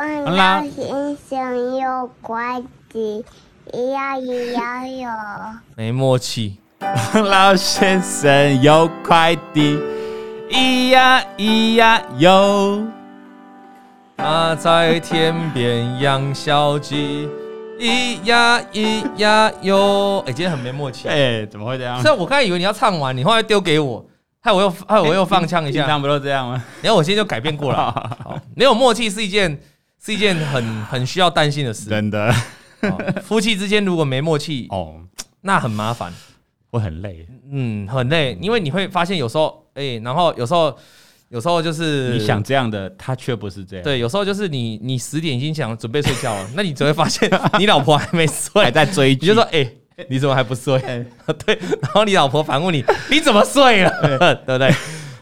[0.00, 3.22] 王老先生有快递，
[3.70, 5.10] 咿呀咿呀哟。
[5.76, 6.56] 没默契。
[6.80, 9.78] 王老先生有快递，
[10.48, 12.82] 咿呀咿呀哟。
[14.16, 17.28] 他在天边养小鸡，
[17.78, 20.24] 咿呀咿呀哟。
[20.26, 21.08] 哎，今天很没默契。
[21.08, 22.00] 哎，怎么会这样？
[22.00, 24.02] 虽然我刚才以为你要唱完，你后来丢给我。
[24.42, 26.64] 害我又害我又放枪一下，平常不都这样吗？
[26.80, 27.92] 然后我现在就改变过了。
[28.24, 29.60] 好，没有默契是一件
[30.04, 31.88] 是一件很 很需要担心的事。
[31.90, 32.32] 真的，
[33.22, 35.00] 夫妻之间如果没默契哦，
[35.42, 36.12] 那很麻烦，
[36.70, 37.26] 会很累。
[37.50, 40.76] 嗯，很累，因为你会发现有时候，哎，然后有时候
[41.28, 43.84] 有时候就是你想这样的，他却不是这样。
[43.84, 49.70] 对，有时候就是你你十点已经想准备睡觉了，那你只会发现 你老婆还没睡，还在追剧，你就说哎。
[50.08, 50.80] 你怎么还不睡？
[51.44, 53.90] 对，然后你老婆反问你，你怎么睡了？
[54.46, 54.74] 对不对？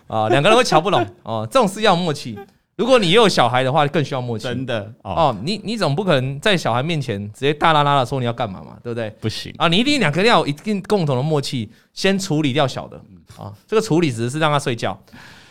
[0.06, 2.38] 啊，两个人会瞧不拢哦，这种事要默契。
[2.78, 4.44] 如果你也有小孩的话，更需要默契。
[4.44, 8.76] 真的哦，你你总不可能在小孩面前直接大啦啦的说你要干嘛嘛？
[8.84, 9.10] 对不对？
[9.20, 12.96] 不行啊，你一定两个人要有一定共同的默契，先处理掉小的
[13.36, 13.52] 啊。
[13.66, 14.96] 这个处理只是让他睡觉。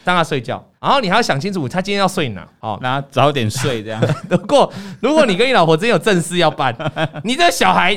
[0.06, 2.48] 让他睡觉，然后你还要想清楚，他今天要睡哪？
[2.62, 4.02] 哦，让他早点睡这样。
[4.32, 6.74] 如果如果你跟你老婆真有正事要办，
[7.26, 7.94] 你这小孩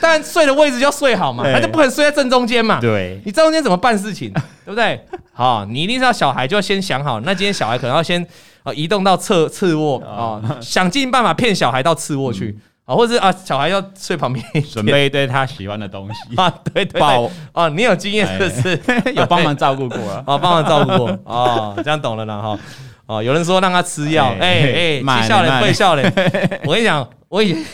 [0.00, 2.80] 当然睡的位置就要睡好嘛，他就不可能睡在正中间嘛。
[2.80, 4.32] 对，你正中间怎么办事情？
[4.64, 4.98] 对不对？
[5.34, 8.26] 好，你一定是要小孩就要先想好，那今天小孩可能要先
[8.64, 12.58] 呃移动到侧次卧啊，想尽办法骗小孩到次卧去。
[12.84, 18.80] 啊或者是啊，小孩要睡旁边，准备一堆他喜欢的东西 啊，对对对，哦，你有经验是不是？
[19.14, 22.58] 有帮忙照顾过啊，哦，帮忙照顾过，哦，这样懂了啦哈。
[23.06, 26.12] 哦，有人说让他吃药，哎哎，笑脸会笑脸。
[26.66, 27.64] 我跟你讲，我以前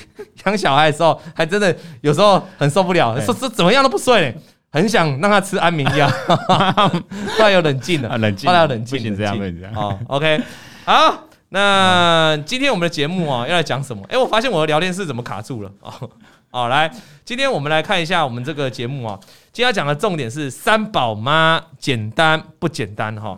[0.44, 4.36] 养小孩的时候，还真的有时候很受不了，说说怎么样都不睡，
[4.70, 6.06] 很想让他吃安眠药。
[6.28, 9.74] 后来有冷静了，冷静，后来有冷静，不行这样，不行这样。
[9.74, 10.40] 好，OK，
[10.86, 11.24] 好。
[11.48, 14.04] 那今天我们的节目啊，要来讲什么？
[14.08, 15.92] 哎，我发现我的聊天室怎么卡住了啊？
[16.50, 16.88] 好，来，
[17.24, 19.18] 今天我们来看一下我们这个节目啊。
[19.52, 23.14] 今天要讲的重点是三宝妈简单不简单？
[23.16, 23.36] 哈，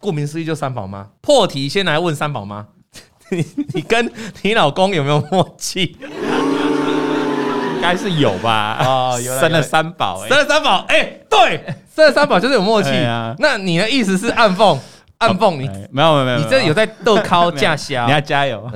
[0.00, 1.06] 顾名思义就三宝妈。
[1.20, 2.66] 破题，先来问三宝妈，
[3.30, 3.44] 你
[3.74, 5.96] 你跟 你老公有没有默契？
[7.76, 8.76] 应该是有吧？
[8.84, 11.64] 哦，有，生了三宝，生了三宝，哎，对，
[11.94, 13.34] 生了三宝就是有默契啊。
[13.38, 14.78] 那你的意思是暗讽？
[15.18, 18.60] 暗讽你没有没有没有，你这有在逗靠 驾校，你要加油。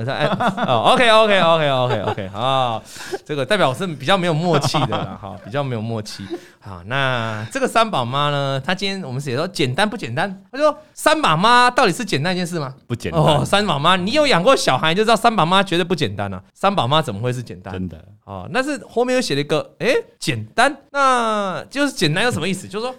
[0.67, 2.83] 哦，OK OK OK OK OK，好，
[3.25, 6.25] 这个代表我是比较没有默契的啦，哈，比较没有默契。
[6.59, 8.61] 好，那这个三宝妈呢？
[8.65, 10.43] 她今天我们写说简单不简单？
[10.51, 12.73] 她说三宝妈到底是简单一件事吗？
[12.87, 13.21] 不简单。
[13.21, 16.43] 哦，三宝妈，你有养过小孩就知道三宝妈绝对不简单啊。
[16.53, 17.73] 三宝妈怎么会是简单？
[17.73, 17.97] 真的。
[18.25, 22.67] 哦，那是后面又写了一个，哎，简单，那就是简单有什么意思？
[22.67, 22.93] 就是说。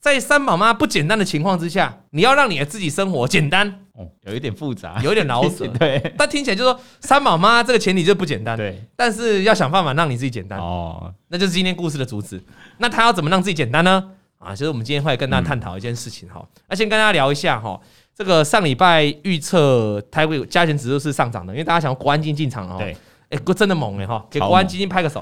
[0.00, 6.14] 在三宝妈不简单的情况之下，你要让你的自己生活简单，哦，有一点复杂，有一点饶舌， 对。
[6.16, 8.80] 但听起来就是说三宝妈这个前提就不简单，对。
[8.94, 12.42] 但是要想办法让你自己简单，哦，那就是今天故事的主旨。
[12.78, 14.10] 那他要怎么让自己简单呢？
[14.38, 16.46] 啊，其实我们今天会跟大家探讨一件事情哈。
[16.68, 17.78] 那先跟大家聊一下哈，
[18.16, 22.96] 这个上礼拜预测台股加权指数是上涨的，因为大家想要国安基金进场哦，对。
[23.30, 25.20] 哎，哥真的猛哎哈，给国安基金拍个手。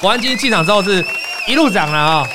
[0.00, 1.04] 国安基金进场之后是
[1.48, 2.26] 一路涨了啊。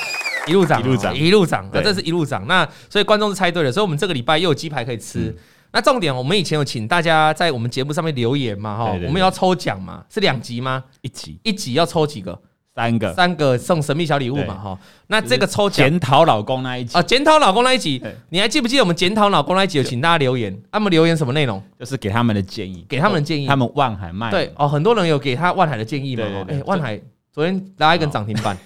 [0.46, 2.46] 一路涨，一路涨，一路涨，那这是一路涨。
[2.46, 5.34] 那所以观众是猜对了，所以我们这个礼拜又有鸡排可以吃。
[5.72, 10.84] 那重点，我们以前有请大家在我们节目上面留言嘛，哈，我们要抽奖嘛，是两集吗？
[11.00, 12.38] 一集，一集要抽几个？
[12.76, 14.78] 三个，三个送神秘小礼物嘛，哈。
[15.06, 20.56] 那这个抽奖，检讨老公那一集啊，检讨老公那一集，你还记不记得我们检讨老公那一集有请大家留言？
[20.70, 21.62] 他们留言什么内容？
[21.78, 23.46] 就是给他们的建议，给他们的建议。
[23.46, 26.24] 他们万海卖，对哦，很多人有给他万海的建议嘛。
[26.48, 27.00] 哎，万海
[27.32, 28.56] 昨天拉一根涨停板。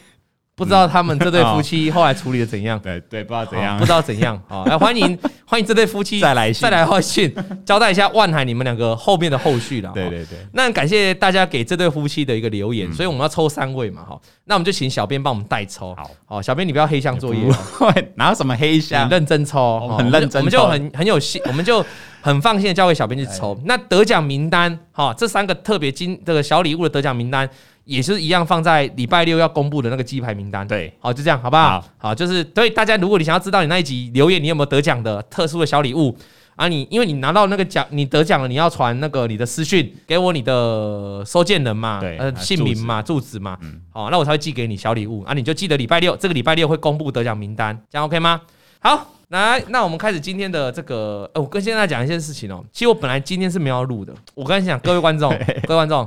[0.58, 2.76] 不知道他们这对夫妻后来处理的怎样？
[2.80, 4.64] 对对，不知道怎样，不知道怎样 啊！
[4.66, 7.32] 来欢迎欢迎这对夫妻 再来再来回信，
[7.64, 9.92] 交代一下万海你们两个后面的后续了。
[9.94, 14.20] 对对对，那感谢大家给这对夫妻的一个留言，所以我们要抽三位嘛哈。
[14.46, 15.94] 那我们就请小编帮我们代抽。
[15.94, 17.40] 好，好，小编你不要黑箱作业，
[18.16, 19.08] 哪有什么黑箱？
[19.08, 21.86] 认真抽，很认真，我们就很很有信，我们就
[22.20, 23.56] 很放心的交给小编去抽。
[23.64, 27.48] 那得奖名单哈，这三个特别金这个小礼物的得奖名单。
[27.88, 30.68] 也是一样放在礼拜六要公布的那个鸡排名单。
[30.68, 31.80] 对，好，就这样，好不好？
[31.80, 36.14] 好，好，就是对大家，如果你想要知道你那一集留言你有没有得奖的特殊的小礼物
[36.54, 48.42] 啊，你因为你拿到那个奖，你得奖了，你要传那个你的私讯给我，你的收件人嘛，对，呃，姓名嘛，住址嘛，嗯，好，那我才会寄给你小礼物啊，你就记得礼拜六这个礼拜六会公布得奖名单，这样 OK 吗？
[48.80, 55.30] 好，来，那我们开始今天的这个，呃，我跟现在讲一件事情哦，其实我本来今天是没有录的，我跟你讲，各位观众，
[55.66, 56.06] 各位观众。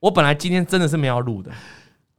[0.00, 1.50] 我本来今天真的是没有录的，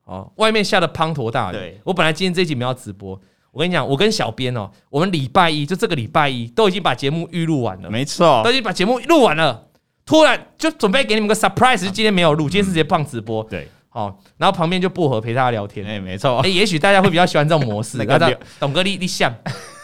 [0.05, 1.79] 哦，外面下的滂沱大雨。
[1.83, 3.19] 我本来今天这一集没有直播。
[3.51, 9.65] 我跟你讲，我跟小编哦，我们礼拜一就这个礼拜一都已经把节目预录完了，没错，都已经把节目录完了。
[10.05, 13.43] 突然就准备给你们个 surprise，就今天没有录，今天是直接放直播。
[13.45, 15.85] 对，好，然后旁边就薄荷陪大家聊天。
[15.85, 16.37] 哎，没错。
[16.39, 17.97] 哎，也许大家会比较喜欢这种模式。
[18.03, 19.33] 那个董哥，你你像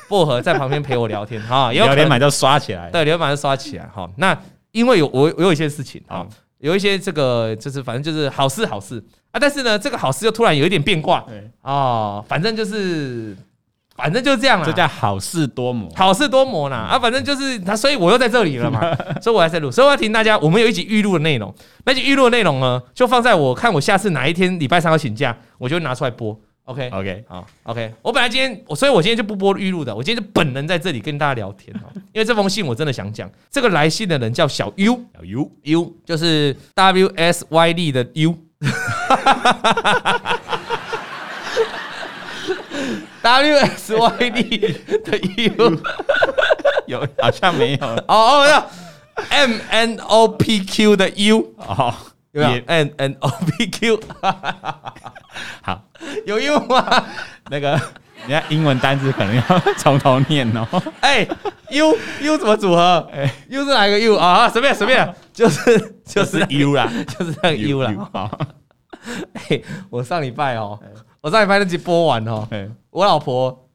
[0.07, 2.92] 薄荷在旁边陪我聊天哈，聊天板就刷起来。
[2.92, 3.86] 对，聊天板就刷起来。
[3.88, 4.38] 哈，那
[4.71, 6.25] 因为有我我有一些事情啊，
[6.65, 11.23] 有一些这个就是反正就是好事好事啊，但是呢，这个好事又突然有一点变卦。
[11.27, 13.35] 对哦，反正就是。
[13.97, 17.00] 反正就是这样了，这叫好事多磨，好事多磨啦啊！
[17.00, 26.38] 反正就是他，所以我又在这里了嘛， 所以我还在录，所以我要提醒大家，我们有一集预录的内容，那集预录的内容呢，就放在我看我下次哪一天礼拜三要请假，我就拿出来播。
[26.65, 27.45] OK OK 好。
[27.63, 38.35] OK，我本来今天，我所以我今天就不播预录的，我今天就本人在这里跟大家聊天哦， 因为这封信我真的想讲，这个来信的人叫小 U，小 U U 就是 W S Y D 的 U。
[43.21, 44.57] W S Y D
[45.03, 45.77] 的 U
[46.85, 47.77] 有好像没有。
[47.85, 48.69] 哦哦要
[49.29, 51.94] M N O P Q 的 U 哦
[52.41, 53.99] 有没有 M N O P Q
[55.63, 55.81] 好
[56.25, 57.05] 有 U 吗？
[57.49, 57.79] 那个
[58.25, 59.41] 你看英文单字可能要
[59.77, 60.67] 从头念哦。
[61.01, 61.25] 哎
[61.69, 63.07] U U 怎么组合？
[63.13, 64.49] 哎 U 是哪一个 U 啊？
[64.49, 68.09] 随便随便，就是就是 U 啦，就是那个 U 啦。
[68.11, 68.39] 好，
[69.49, 70.77] 哎我上礼拜哦。
[71.21, 72.47] 我上礼拜那集播完哦，
[72.91, 73.67] 我老婆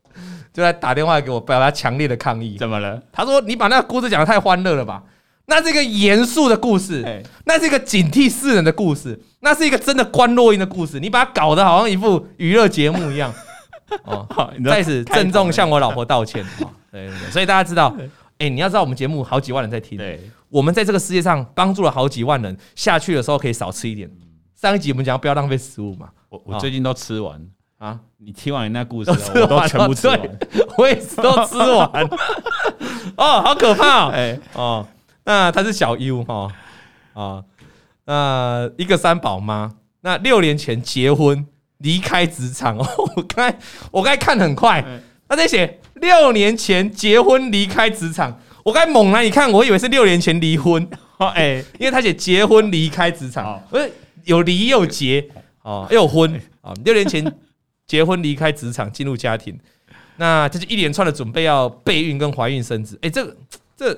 [0.52, 2.56] 就来打电话给我，表达强烈的抗议。
[2.58, 3.00] 怎么了？
[3.10, 5.02] 她说：“你把那个故事讲的太欢乐了吧？
[5.50, 11.00] 那是一个严肃的故事，那是一个警惕世人的故事，那是一个真的观落音的故事。
[11.00, 13.35] 你把它搞得好像一部娱乐节目一样。
[14.06, 14.25] ”哦，
[14.64, 16.47] 在此郑重向我老婆道歉。
[16.93, 17.94] 对对对，所以大家知道，
[18.38, 20.00] 哎，你要知道我们节目好几万人在听，
[20.49, 24.08] 我们在这个世界上帮助了好几万人，下去的时候可以少吃一点。
[24.55, 26.08] 上一集我们讲不要浪费食物嘛。
[26.29, 27.41] 我我最近都吃完
[27.79, 27.99] 啊！
[28.19, 30.20] 你听完你那故事， 我都全部吃完，
[30.79, 31.91] 我也是都吃完。
[33.17, 34.11] 哦，好可怕哦！
[34.14, 34.87] 哎哦，
[35.31, 36.53] 那他是小 U 哈
[37.12, 37.44] 啊，
[38.05, 41.47] 那一个三宝妈，那六年前结婚
[41.79, 42.85] 离开职场 哦。
[43.15, 43.56] 我刚才
[43.93, 44.85] 我刚才看很快，
[45.29, 50.85] 他在写六年前结婚离开职场，我刚才猛然一看，我以为是六年前离婚
[51.19, 51.29] 哦。
[51.38, 53.88] 哎，因为他写结婚离开职场，不是
[54.25, 55.25] 有离又结。
[55.62, 56.75] 哦，又有婚啊！
[56.85, 57.23] 六年前
[57.87, 59.56] 结婚，离开职场，进入家庭，
[60.17, 62.99] 那这就一连串的准备，要备孕跟怀孕生子。
[63.03, 63.37] 哎，这个
[63.77, 63.94] 这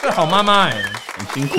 [0.00, 0.82] 这好妈妈哎，
[1.16, 1.56] 很辛苦。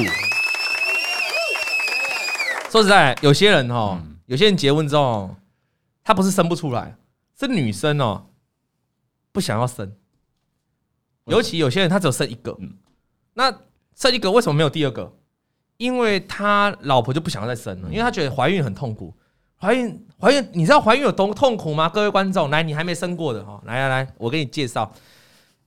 [2.69, 5.35] 说实在，有些人哈，有些人结婚之后，
[6.03, 6.95] 他不是生不出来，
[7.37, 8.27] 是女生哦
[9.33, 9.93] 不想要生。
[11.25, 12.57] 尤其有些人他只有生一个，
[13.33, 13.53] 那
[13.93, 15.13] 生一个为什么没有第二个？
[15.75, 19.13] 因为他老婆就不想要再生了，因为他觉得怀孕很痛苦。
[19.57, 21.89] 怀孕，怀孕，你知道怀孕有多痛苦吗？
[21.89, 24.89] 各位观众，来，你还没生过的哈，来来来，我给你介绍，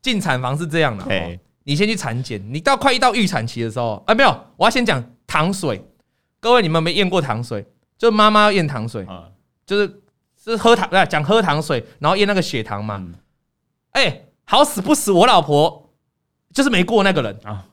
[0.01, 5.85] 进产房是这样的，哦，你先去产检，你到快一到预产期的时候，啊，没有，我要先讲糖水。
[6.41, 7.65] 各位，你们没验过糖水？
[7.97, 9.07] 就妈妈要验糖水，
[9.65, 10.03] 就是
[10.43, 13.01] 是喝糖，对，讲喝糖水，然后验那个血糖嘛。
[13.93, 15.95] 哎，好死不死，我老婆
[16.53, 17.65] 就是没过那个人啊，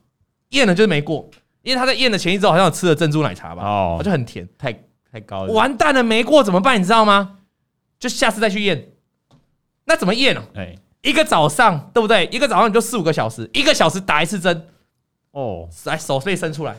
[0.49, 1.29] 验了就是没过。
[1.61, 4.71] 因为她在验的前一周好像有吃了珍珠奶茶吧，哦，就很甜，太
[5.11, 6.79] 太高了，完蛋了，没过怎么办？
[6.79, 7.39] 你知道吗？
[7.97, 8.91] 就下次再去验。
[9.85, 10.43] 那怎么验呢？
[10.55, 12.27] 哎，一个早上对不对？
[12.31, 14.67] 一个早上你就四五个小时，一个小时打一次针，
[15.31, 16.75] 哦，来手背伸出来，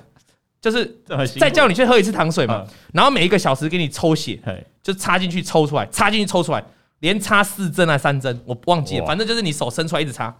[0.60, 1.00] 就是
[1.38, 4.38] 再叫你去喝一次糖水嘛，然后每一个小时给你抽血，
[4.82, 6.62] 就插进去抽出来，插进去抽出来，
[6.98, 10.36] 连插四针还三针，我忘记了，反正就是你手伸出来一直插，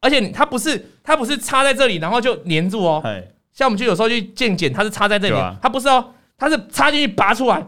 [0.00, 3.02] 而且它不是它不是插在这里然后就黏住哦。
[3.52, 7.64] 像我们就有时候去健检，它是插在这里，啊、它不是哦，它是插进去拔出来。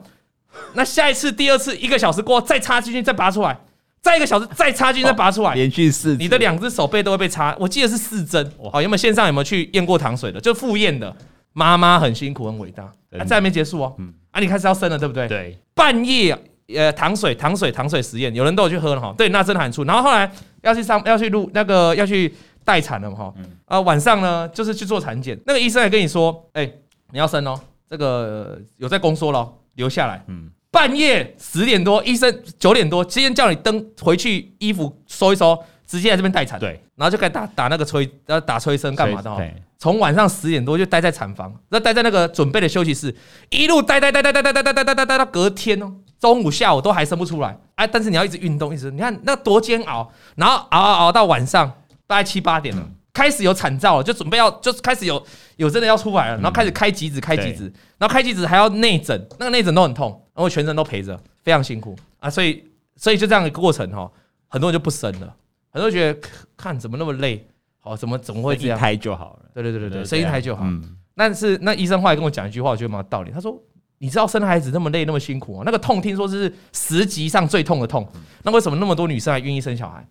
[0.73, 3.57] 那下一次、第二次，一个小时过后再插进去再拔出来，
[4.06, 7.56] 再一个小时再插进去再拔出来，连续四，你的两只手背都会被插。
[7.58, 8.52] 我记得是四针。
[8.72, 10.40] 好，有没有线上有没有去验过糖水的？
[10.40, 11.14] 就复验的。
[11.52, 13.92] 妈妈很辛苦很伟大，啊，这还没结束哦。
[13.98, 15.26] 嗯，啊，你开始要生了对不对？
[15.26, 15.58] 对。
[15.75, 16.38] 半夜
[16.72, 19.12] 呃糖水糖水糖水实验，有人都有去喝了哈。
[19.18, 19.82] 对，那真的很粗。
[19.82, 20.30] 然后后来
[20.62, 22.32] 要去上要去录那个要去。
[22.66, 26.68] 待产了哈，嗯啊晚上呢就是去做产检，那个医生也跟你说，哎，
[27.12, 27.56] 你要生哦，
[27.88, 30.25] 这个有在宫缩喽，留下来。
[30.26, 36.58] 嗯，半夜十点多，医生九点多，今天叫你登回去，衣服收一收，直接来这边待产。
[36.61, 39.42] 对，然后就开始打打那个催，要打催生干嘛的哈？
[39.78, 43.14] 从晚上十点多就待在产房，那待在那个准备的休息室，
[43.50, 51.73] 一路待待待待待待待待待待待到隔天哦，中午下午都还生不出来，哎，但是你要一直运动，一直你看那多煎熬，然后熬熬熬到晚上。
[52.08, 55.25] 大概七八点了，开始有产照了，就准备要，就开始有
[55.56, 57.62] 有真的要出来了，然后开始开几指，开几指，
[57.96, 62.62] 然后开几指还要内诊，那个内诊都很痛，然后全身都陪着，非常辛苦啊，所以
[62.96, 64.11] 所以就这样一个过程哈，
[64.49, 65.35] 很多人就不生了，
[65.70, 67.49] 很多人觉得看怎么那么累，
[67.80, 68.76] 好，怎么怎么会这样？
[68.76, 69.46] 一胎就好了。
[69.54, 70.64] 对对对对对，生一胎就好。
[70.66, 73.30] 嗯，但是那医生后来跟我讲一句话，我觉得蛮有道理。
[73.30, 73.58] 他说
[73.96, 78.06] ：“你知道生孩子那么累那么辛苦啊，那个痛听说是十级上最痛的痛。
[78.42, 80.06] 那为什么那么多女生还愿意生小孩？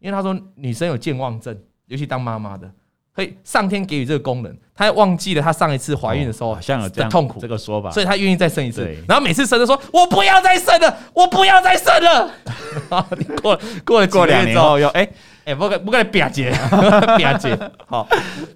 [0.00, 1.54] 因为他说女生有健忘症，
[1.88, 2.70] 尤其当妈妈的。”
[3.14, 8.88] 可以上天给予这个功能，她忘记了她上一次怀孕的时候，好像有这样痛苦这个说法，所以她愿意再生一次。
[9.08, 12.30] 然后每次生都说：“我不要再生了，我不要再生了。”
[13.18, 15.08] 你过了过了过两年之后又哎。
[15.48, 16.50] 哎，不跟不跟你比姐，
[17.16, 18.06] 表姐，好，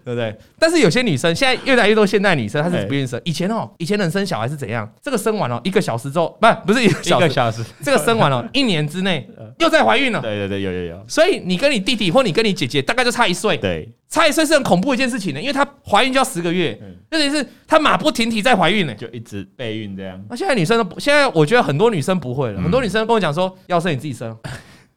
[0.04, 0.36] 对不对？
[0.58, 3.18] 但是有些女生现在越来越多现代女生，她是不愿意生。
[3.24, 4.86] 以前哦，以前能生小孩是怎样？
[5.00, 9.26] 这个生完了一个小时之后，不不是一个小时，这个生完了一年之内
[9.58, 10.20] 又再怀孕了。
[10.20, 11.04] 对对对，有有有。
[11.08, 16.78] 所以你跟你弟弟或你跟你姐姐大概就差一岁，对，差一岁是很恐怖一件事情呢，因为她怀孕就要十个月，
[17.10, 20.22] 就等于是她马不停蹄在怀孕呢，就一直备孕这样。
[20.28, 24.36] 那现在女生都，现在我觉得很多女生不会了，很多女生跟我讲说，要生你自己生。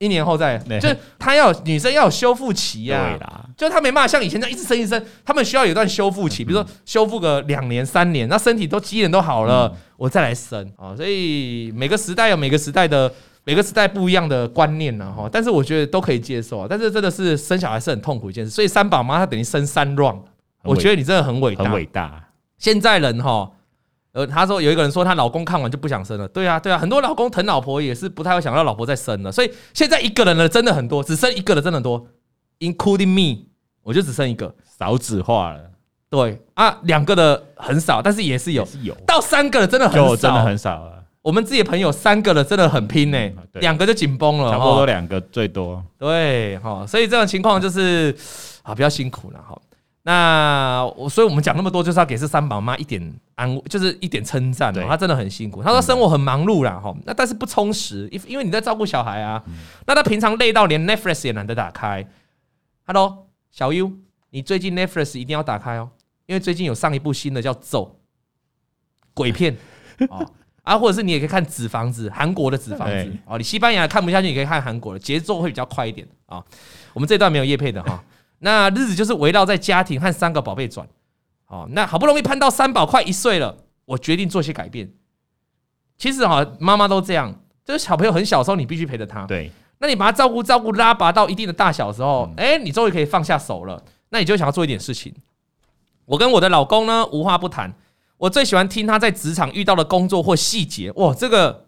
[0.06, 10.96] 一年后再，就是她要女生要有修复期呀，对啦，就是她没办法像以前那样一直生一生，他们需要有一段修复期，比如说修复个两年三年，那身体都机能都好了，我再来生啊。
[10.96, 13.12] 所以每个时代有每个时代的
[13.44, 15.28] 每个时代不一样的观念呢，哈。
[15.32, 20.22] 但是我觉得都可以接受啊，但是真的是生小孩是很痛苦一件事，所以三宝妈她等于生三 round，
[20.64, 22.30] 我觉得你真的很伟大，很伟大。
[22.58, 23.52] 现在人哈。
[24.16, 32.08] 呃，他说有一个人说她老公看完就不想生了，对啊，对啊，很多老公疼老婆也是不太会想到老婆再生了，所以现在一个人的真的很多，只生一个的真的多
[32.60, 33.44] ，including me，
[33.84, 35.60] 我就只生一个，少子化了，
[36.10, 38.96] 对啊，两个的很少，但是也是有，是有。
[39.06, 41.04] 到三个的真的很少，真的很少了。
[41.22, 48.16] 我们自己的朋友三个的真的很拼呢、欸，两、嗯、个就紧绷了，差不多两个最多，对哈，所以这种情况就是
[48.62, 49.60] 啊比较辛苦了哈。
[50.08, 53.02] 那我，所以我们讲那么多，就是要给这三宝妈一点
[53.34, 54.72] 安慰，就是一点称赞。
[54.72, 59.44] 她真的很辛苦，她说生活很忙碌啦，哈，那但是不充实，因因为你在照顾小孩啊。
[59.88, 62.08] 那她平常累到连 Netflix 也懒得打开。
[62.86, 63.94] Hello，小 U，
[64.30, 65.90] 你最近 Netflix 一定要打开哦，
[66.28, 67.98] 因为最近有上一部新的叫《咒》
[69.16, 69.58] 鬼片
[70.10, 70.24] 哦，
[70.62, 72.94] 啊，或者是你也可以看《纸房子》，韩国的《纸房子》
[73.26, 76.44] 哦，你西班牙看不下去，你可以看韩国的，节奏会比较快一点啊。
[76.94, 78.04] 我们这段没有叶配的哈。
[78.46, 80.88] 那日子就是围绕在家庭和三个宝贝转，
[81.48, 84.94] 哦，那好不容易盼到三宝快一岁了，我决定做些改变。
[85.98, 87.34] 其实哈，妈妈都这样，
[87.66, 89.26] 就是小朋友很小的时候，你必须陪着他。
[89.26, 93.84] 对，那你把他照顾照顾拉拔到一定的大小的时候，哎，你终于可以放下手了。
[94.10, 95.12] 那你就想要做一点事情。
[96.06, 97.74] 我跟我的老公呢，无话不谈。
[98.18, 100.92] 我最喜欢听他在职场遇到的工作或细节。
[100.92, 101.66] 哇，这个，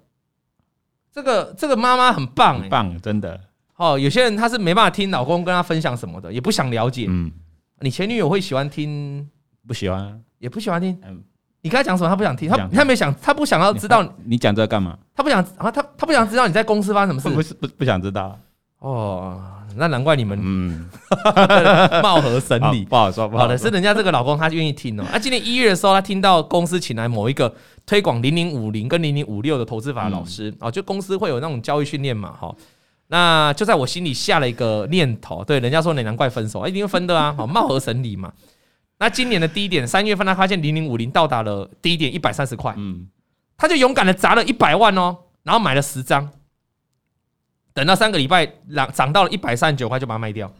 [1.11, 3.41] 这个，这个妈妈很棒，很棒，真的。
[3.77, 7.05] 哦，有些人他是没办法听老公跟他分享什么的，也不想了解。
[7.07, 7.31] 嗯，
[7.79, 9.27] 你前女友会喜欢听？
[9.67, 10.97] 不喜欢，也不喜欢听。
[11.05, 11.21] 嗯，
[11.61, 12.49] 你跟他讲什么，他不想听。
[12.49, 14.07] 他他没想，他不想要知道。
[14.25, 14.97] 你讲这个干嘛？
[15.15, 17.35] 他不想啊，他他不想知道你在公司发生什么事。
[17.35, 18.39] 不是不不想知道。
[18.79, 19.41] 哦，
[19.75, 20.89] 那难怪你们嗯
[22.01, 23.27] 貌合神离，不好说。
[23.27, 25.03] 不好的是人家这个老公他愿意听哦。
[25.11, 27.53] 啊，今年一月的时候，他听到公司请来某一个
[27.85, 32.55] 推广零零五零跟零零五六的投资法老师啊，就公司会有那种教育训练嘛，哈。
[33.07, 38.33] 那就在我心里下了一个念头，对，人家说你难怪分手，一定会分的啊，好， 貌合神离嘛。
[38.99, 43.07] 那今年的低点，三月份他发现零零五零到达了低点一百三十块，嗯，
[43.55, 46.29] 他就勇敢的砸了一百万哦，然后买了十张，
[47.73, 50.51] 等到三个礼拜涨涨到了一百三十九块就把它卖掉，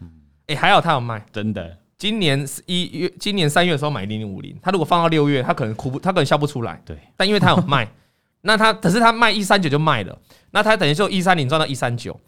[0.46, 1.78] 哎，还好他有卖，真的。
[1.98, 7.86] 今年一月，今年三月的时候买零零五零，他如果放到六月，他可能哭不，他可能笑不出来，对，但因为他有卖，
[8.42, 10.16] 那他可是他卖一三九就卖了，
[10.52, 12.18] 那他等于就一三零赚到一三九。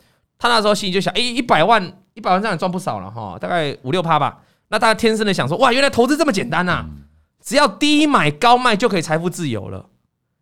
[0.41, 4.39] 他那时候心里就想，哎，一百万，一百万这样也赚不少了哈，大概五六趴吧。
[4.69, 6.87] 那大家天生的想说，哇，原来投资这么简单呐，
[7.45, 9.91] 只要低买高卖就可以财富自由了。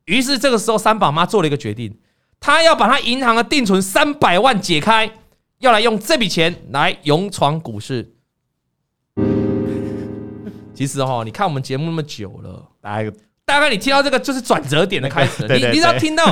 [0.05, 1.99] 于是这个时候，三宝妈做了一个决定，
[2.39, 5.11] 她要把她银行的定存三百万解开，
[5.59, 8.15] 要来用这笔钱来勇闯股市。
[10.75, 13.11] 其实哈，你看我们节目那么久了，大概
[13.45, 16.25] 大概你听到这个就是转折点的开始， 你你只要听到。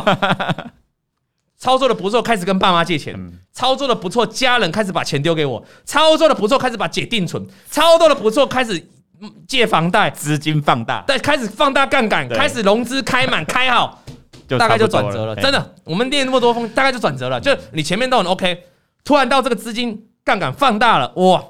[1.67, 3.13] 操作的不错，开始跟爸妈借钱；
[3.53, 8.81] 操作的不错，家人开始把钱丢给我；操作的不错，开始把姐定存；操作的不错，开始
[9.49, 14.01] 借房贷，资金放大，对，开始放大杠杆，开始融资开满开好，
[14.47, 15.35] 大概就转折了。
[15.35, 17.41] 真的，我们练那么多风，大概就转折了。
[17.41, 18.63] 就你前面都很 OK，
[19.03, 21.43] 突然到这个资金杠杆放大了，哇！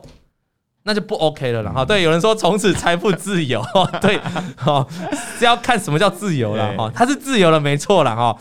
[0.87, 1.73] 那就不 OK 了啦。
[1.73, 3.61] 哈，对，有人说从此财富自由，
[4.00, 4.16] 对，
[4.57, 4.87] 哈，
[5.37, 8.38] 是要看什么叫自由了哈，他是自由了，没错了哈。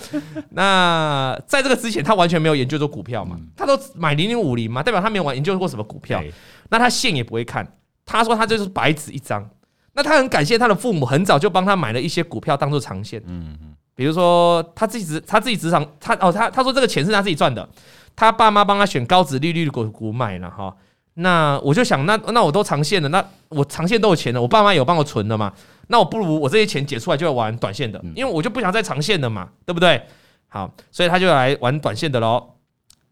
[0.51, 6.23] 那在这个之前，他完全没有研究过股票嘛，他都买零零五零嘛，代表他没有玩研究过什么股票。
[6.69, 7.67] 那他线也不会看，
[8.05, 9.49] 他说他就是白纸一张。
[9.93, 13.19] 那他很感谢他的父母，很早就帮他买了一些股票当做长线。
[13.25, 17.67] 嗯嗯，比如说他自己职他自己职场，他哦他他说这个钱是他自己赚的，
[18.15, 20.75] 他爸妈帮他选高值利率的股股买了哈。
[21.17, 25.53] 那我就想，那那我都长线的，那我长线都有钱了，我爸妈有帮我存的嘛，
[25.87, 30.01] 那我不如我这些钱解出来就要玩短线的，因为我就不想再长线的嘛，对不对？
[30.49, 32.55] 好，所以他就来玩短线的喽，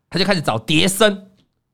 [0.10, 1.28] 他就开始找跌深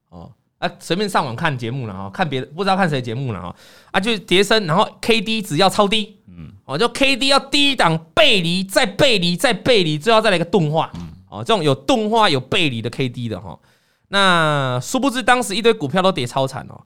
[0.10, 3.56] 哦，啊，随便上网看节目了啊，看别的不知道看谁节目了啊，
[3.92, 10.92] 啊，就跌深，然后 K D 只要超低，嗯，哦，就 K D 要低档背离，再背离，再背离，最后再来一个钝化，
[11.28, 13.58] 哦，这种有动画有背离的 K D 的哈。
[14.10, 16.80] 那殊不知，当时一堆股票都跌超惨哦，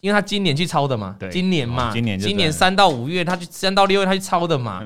[0.00, 4.82] 因为他今年去抄的嘛，今年嘛，今年今年三到五月，他去三到六月他去抄的嘛，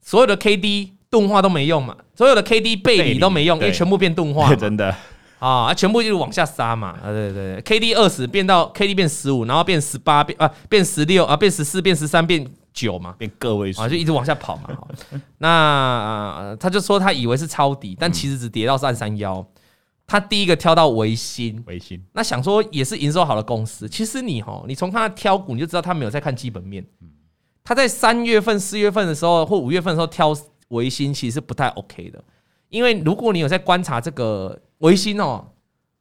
[0.00, 4.94] 所有的 K D 钝化都没用嘛，所有的 K D 背离都没用，因为全部变钝化， 真的。
[5.40, 13.80] 啊，全部就是往下杀嘛，啊对对对，K D 二十变到 K D 变十五，然后变十八变啊变十六啊变十四变十三变九嘛，变个位数。
[13.80, 14.68] 啊，就一直往下跑嘛，
[15.38, 19.44] 那他就说他以为是抄底，但其实只跌到三三幺。
[20.10, 23.88] 他第一个挑到维新，维新，那想说也是营收好的公司。
[23.88, 26.84] 其实你哈，你从他挑股你就知道他没有在看基本面。
[27.62, 30.36] 他在三月份、四月份的时候或五月份的时候挑
[30.70, 32.20] 维新，其实是不太 OK 的。
[32.70, 35.46] 因为如果你有在观察这个维新哦，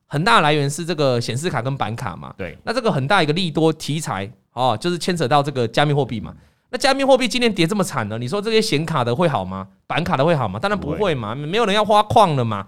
[0.08, 2.34] 很大来源是这个显示卡跟板卡嘛。
[2.36, 6.36] 对，那这个很大一个利多题材哦，就是牵扯到这个加密货币嘛。
[6.72, 9.68] 那加密货币今年跌这么惨了，你说这些显卡的会好吗？
[9.86, 10.58] 板卡的会好吗？
[10.58, 12.66] 当然不会嘛，没有人要挖矿了嘛。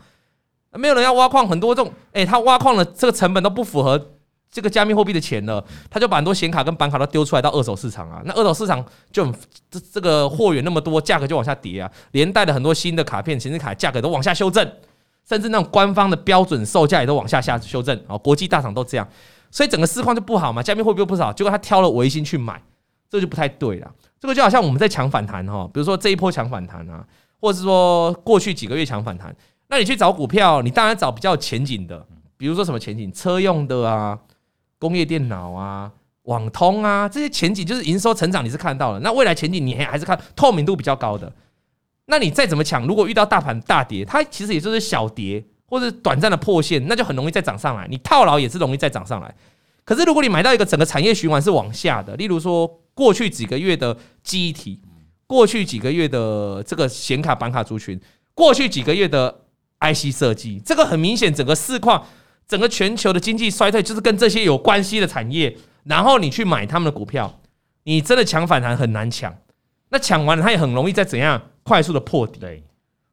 [0.78, 4.14] 没有人要挖矿，很多这种，哎，他挖矿的这个成本都不符合
[4.50, 9.26] 这个加密货币的钱了，他就把很多显卡跟板卡都丢出来到二手市场啊，那二手市场就
[9.70, 14.70] 这这个货源那么多，价格就往下跌啊，连带的很多新的卡片、显示卡价格都往下修正，
[15.28, 19.08] 甚至那种官方的标准售价也都往下下修正啊，国际大厂都这样，
[19.52, 22.62] 所以整个市况就不好嘛，加密货币又不好，结果他挑了维新去买，
[23.10, 27.06] 这就不太对了，这个就好像我们在抢反弹哈，比如说这一波抢反弹啊，
[27.40, 29.36] 或者是说过去几个月抢反弹。
[29.72, 34.20] 那你去找股票，你当然找比较前景的，比如说什么前景，车用的啊，
[34.78, 35.90] 工业电脑啊，
[36.24, 39.00] 网通啊，这些前景就是营收成长，你是看到了。
[39.00, 41.32] 那未来前景你还还是看透明度比较高的。
[42.08, 47.88] 那你再怎么抢，如果遇到大盘大跌，它其实也就是小跌或者短暂的破线，那就很容易再涨上来。
[47.90, 49.34] 你套牢也是容易再涨上来。
[49.86, 54.82] 可是如果你买到一个整个产业循环是往下的，例如说过去几个月的记忆体，
[55.28, 57.98] 过去几个月的这个显卡板卡族群，
[58.34, 59.34] 过去几个月的。
[59.82, 62.06] IC 设计这个很明显，整个市况，
[62.48, 65.58] 整个全球的经济衰退就是跟这些有关系的产业。
[65.84, 67.40] 然后你去买他们的股票，
[67.84, 69.36] 你真的抢反弹很难抢。
[69.90, 72.40] 那抢完了，它也很容易再怎样快速的破底。
[72.40, 72.64] 对，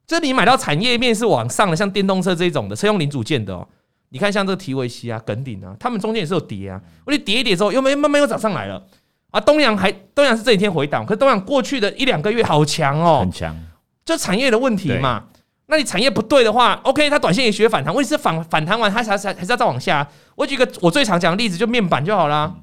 [0.06, 3.66] 这你买到产业面是往上的，像电动车这种的车用零组件的哦。
[4.10, 6.80] 你看像这个提维西啊、耿鼎啊，他们中间也是有跌啊。
[7.06, 8.86] 我你跌一跌之后，又没慢慢又涨上来了。
[9.30, 13.56] 啊，东阳还东阳是这几天回档，可是东阳过去的一两个月好强哦，很强，
[14.04, 15.24] 就产业的问题嘛。
[15.70, 20.08] 那你产业不对的话，OK，它短线也学反弹，问题是反反弹完它还还还是要再往下。
[20.34, 22.54] 我举个我最常讲的例子，就面板就好啦。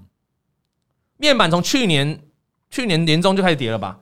[1.18, 2.20] 面板从去年
[2.72, 4.00] 去年年中就开始跌了吧？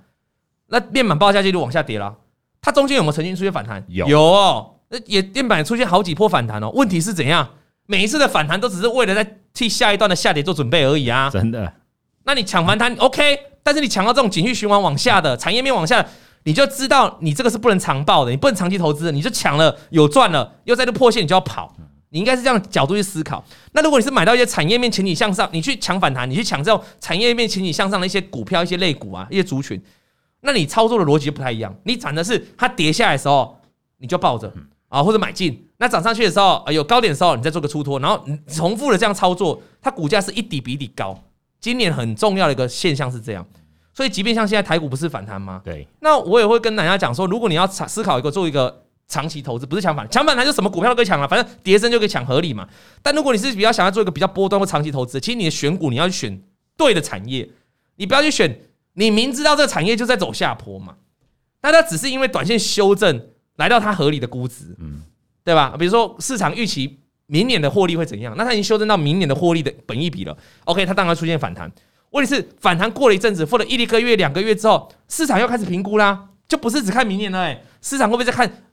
[0.67, 2.15] 那面板报价记录往下跌了，
[2.61, 3.83] 它中间有没有曾经出现反弹？
[3.89, 6.69] 有有哦，那也面板也出现好几波反弹哦。
[6.69, 7.49] 问题是怎样？
[7.85, 11.29] 每一次的反弹都只是为了在替下一段的下跌做准备而已啊！
[11.29, 11.73] 真的？
[12.23, 16.05] 那你抢反弹 OK，但是你抢到这种景气循环往下的产业面往下。
[16.43, 21.73] 你就知道你这个是不能长抱的，你不能长期投资的，你就抢了有赚了，又在这破线，你就要跑。
[22.09, 23.43] 你应该是这样角度去思考。
[23.71, 29.81] 那如果你是买到一些产业面前景向上，你去抢反弹，你去抢这种产业面前景向上的一些股票、一些类股啊、一些族群，
[30.41, 31.75] 那你操作的逻辑就不太一样。
[31.85, 33.59] 你涨的是它跌下来的时候，
[33.97, 34.53] 你就抱着
[34.89, 35.67] 啊，或者买进。
[35.77, 41.19] 那涨上去的时候，有高点的时候，你再做个出脱，然后重复的这样操作，它股价是一底比一底高。
[41.59, 43.43] 今年很重要的一个现象是这样。
[43.93, 45.61] 所以，即便像现在台股不是反弹吗？
[45.63, 45.87] 对。
[45.99, 52.67] 那我也会跟大家讲说，如果你要思考一个做一个长期投资，不是抢反抢反弹，就什么股票都可以抢了，反正跌升就可以抢合理嘛。
[53.03, 56.41] 但如果你是比较想要做一个比较波段或长期投资，其实你的选股你要去选
[56.75, 57.47] 对的产业，
[57.97, 58.59] 你不要去选
[58.93, 60.95] 你明知道这个产业就在走下坡嘛，
[61.61, 63.27] 那它只是因为短线修正
[63.57, 65.03] 来到它合理的估值，嗯，
[65.43, 65.75] 对吧？
[65.77, 71.71] 比如说市场预期明年的获利会怎样，那它已经修正到明年的获利的本益比了，OK，它当然出现反弹。
[72.13, 78.63] 问题是反弹过了一阵子，或者一个月、两个月之后，市场又开始评估啦，就不是只看明年了，欸，市场会不会再看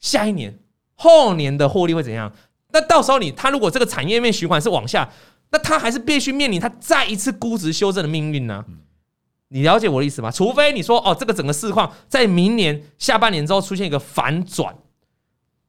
[0.00, 0.58] 下一年、
[0.94, 2.32] 后年的获利会怎样？
[2.72, 5.10] 那到时候你它如果这个产业面循环是往下，
[5.50, 8.64] 那它还是必须面临它再一次估值修正的命运呢？
[9.48, 10.30] 你了解我的意思吗？
[10.30, 14.76] 除非你说哦，这个整个市况在明年下半年之后出现一个反转。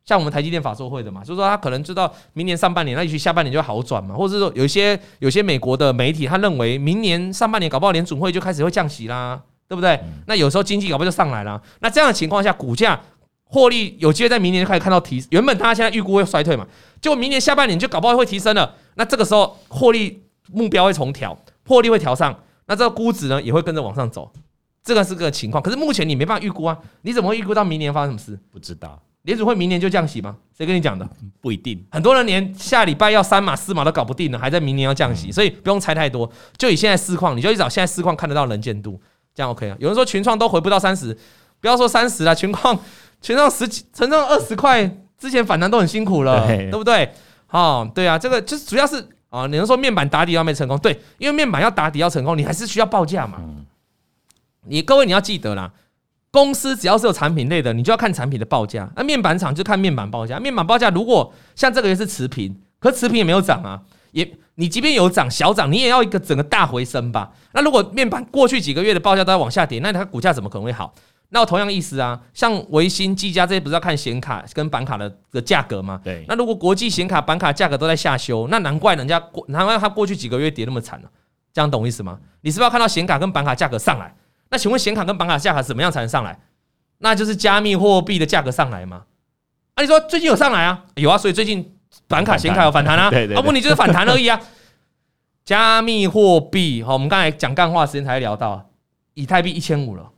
[0.06, 10.00] 像我们台积电法说会的嘛，就是说他可能知道明年上半年，那也许下半年就会好转嘛，或者是说有一些有些美国的媒体，他认为明年上半年搞不好联准会就开始会降息啦，对不对？
[10.28, 13.02] 那有时候经济搞不好就上来了，那这样的情况下，股价
[13.46, 16.68] 获利有机会在明年就开始看到提，原本他现在预估会衰退嘛，
[17.02, 21.36] 结果明年下半年就搞不好会提升了，那这个时候获利目标会重调，
[21.68, 22.38] 获利会调上，
[22.68, 24.32] 那这个估值呢也会跟着往上走，
[24.84, 25.64] 这个是个情况。
[25.64, 28.40] 可是目前你没办法预估啊，你怎么会预估到明年发生什么事？
[28.52, 29.02] 不知道。
[29.26, 30.38] 联储会明年就降息吗？
[30.56, 31.08] 谁跟你讲的？
[31.42, 31.84] 不一定。
[31.92, 36.32] 很多人连下礼拜要三码四码都搞不定了，还在明年要降息，所以不用猜太多。
[36.58, 39.02] 就以现在市况，你就去找现在市况看得到能见度，
[39.34, 39.76] 这样 OK 啊。
[39.80, 41.18] 有人说群创都回不到三十，
[41.60, 42.80] 不要说三十了，群创
[43.20, 47.12] 群创十几，群创二十块之前反弹都很辛苦了，对不对？
[47.50, 50.78] 哦，对啊，这个就是主要是啊，你能说面板打底要没成功？
[50.78, 53.42] 对，因为面板要打底要成功，你还是需要报价嘛。
[54.68, 55.72] 你各位你要记得啦。
[56.36, 58.92] 公司只要是有产品类的，你就要看产品的报价。
[58.94, 60.38] 那面板厂就看面板报价。
[60.38, 63.80] 面板报价如果像这个月是持平，可是持平也没有涨啊，
[64.12, 67.32] 也你即便有涨小涨，你也要一个整个大回升吧。
[67.54, 70.94] 那如果面板过去几个月的报价都在往下跌，那它股价怎么可能会好？
[71.30, 76.02] 那我同样意思啊，像维新、技嘉这些不是要看显卡跟板卡的的价格吗？
[76.04, 76.26] 对。
[76.28, 81.10] 那如果国际显卡、板卡价格都在下修，那难怪人家过难怪它过去几个月跌那么惨了。
[81.54, 82.20] 这样懂我意思吗？
[82.42, 84.14] 你是不是要看到显卡跟板卡价格上来？
[84.56, 86.40] 那请问显卡跟板卡价格怎么样才能上来？
[87.00, 89.04] 那就是加密货币的价格上来吗？
[89.74, 90.86] 啊，你说最近有上来啊？
[90.96, 91.76] 有啊，所以最近
[92.08, 93.10] 板卡、显卡有反弹啊。
[93.10, 93.38] 对对，对。
[93.38, 94.40] 啊，问题就是反弹而已啊。
[95.44, 98.70] 加密货币，好，我们刚才讲干话时间才聊到，
[99.14, 100.10] 以太币一千五了，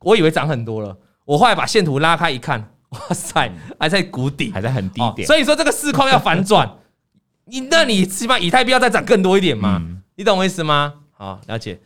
[0.00, 5.24] 我以为涨很多了，我后来把线图拉开一看，哇塞，还在谷底，还在很低点。
[5.28, 6.68] 所以说这个市况要反转，
[7.44, 9.80] 你那你起码以太币要再涨更多一点嘛？
[10.16, 10.94] 你懂我意思吗？
[11.12, 11.78] 好，了解。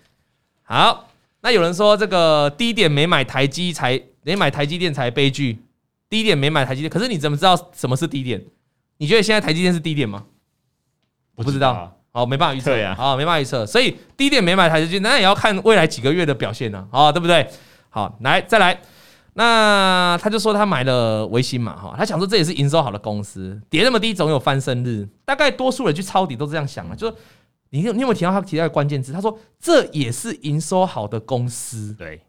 [0.63, 1.09] 好，
[1.47, 5.57] 那有人说这个低点没买台积才没买台积电才悲剧，
[6.11, 8.45] 低点没买台积电，可是你怎么知道什么是低点？
[8.97, 10.25] 你觉得现在台积电是低点吗？
[11.37, 12.77] 我不知道，好，没办法预测。
[12.77, 17.49] 呀，好，没办法预测，所以低点没买台积电，那也要看未来几个月的表现呢，好，对不对？
[17.91, 18.81] 好，来再来，
[19.35, 27.15] 那他就说他买了维新嘛，哈，他想说这也是营收好的公司，跌那么低总有翻身日，大概多数人去抄底都这样想了，就是。
[27.71, 29.13] 你有你有没有提到他提到的关键字？
[29.13, 32.23] 他说这也是营收好的公司，对，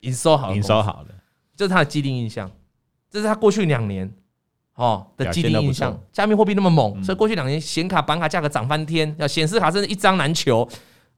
[0.00, 1.12] 营收好，营收好的，
[1.56, 2.50] 这是他的既定印象，
[3.10, 4.08] 这是他过去两年
[4.74, 6.00] 哦的既定印象。
[6.12, 10.66] 加密货币那么猛，所以过去两年显卡、板卡价格涨翻天，要显示卡真是一张难求，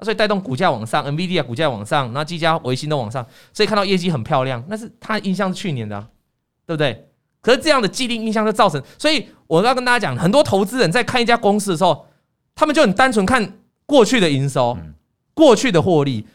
[0.01, 4.65] 所以带动股价往上，NVIDIA 股价往上，然后技嘉、微星都往上，所以看到业绩很漂亮。
[4.69, 6.01] 那是他的印象是去年的，
[6.67, 7.09] 对不对？
[7.43, 12.07] 可是这样的既定印象就造成，所以我要跟大家讲，很多投资人在看一家公司的时候。
[12.61, 13.55] 他们就很单纯看
[13.87, 14.77] 过去的营收，
[15.33, 16.27] 过去的获利。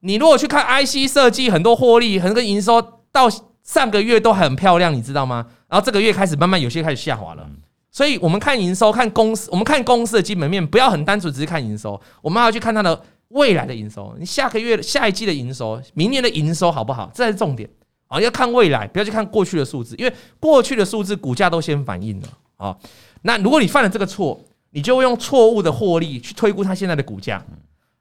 [0.00, 3.30] 你如果去看 IC 设计，很多获利，很多营收到
[3.62, 5.46] 上个月都很漂亮，你知道吗？
[5.68, 7.48] 然后这个月开始慢慢有些开始下滑了。
[7.92, 14.12] 所以我们看营收，看公司，我们看公司的基本面，不要很单纯只是看营收，我们还要去看它的未来的营收。
[14.18, 17.08] 你下个月、下一季的营收，明年的营收好不好？
[17.14, 17.70] 这才是重点
[18.08, 18.20] 啊！
[18.20, 22.76] 要看未来，不要去看过去的数字，因为过去的数字股价都先反映了啊。
[23.22, 27.44] 那如果你犯了这个错，你就会用错误的获利去推估它现在的股价，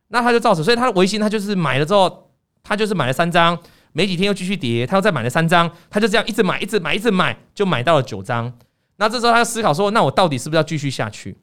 [0.10, 2.32] 那它就造成，所以它的微星，它就是买了之后，
[2.64, 3.58] 它就是买了三张，
[3.92, 8.54] 没几天又继续跌，它又再买了三张，它就这样一直买，一直买，一直买，就买到了九张。
[8.98, 11.38] 那这时候他就思考说，那我到底是不是要继续下去？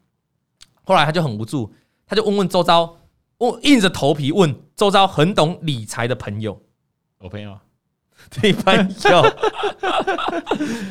[0.84, 1.72] 后来他就很无助，
[2.06, 2.96] 他就问问周遭，
[3.38, 6.60] 问硬着头皮问周遭很懂理财的朋友，
[7.18, 7.58] 我朋友，
[8.40, 9.22] 对朋友，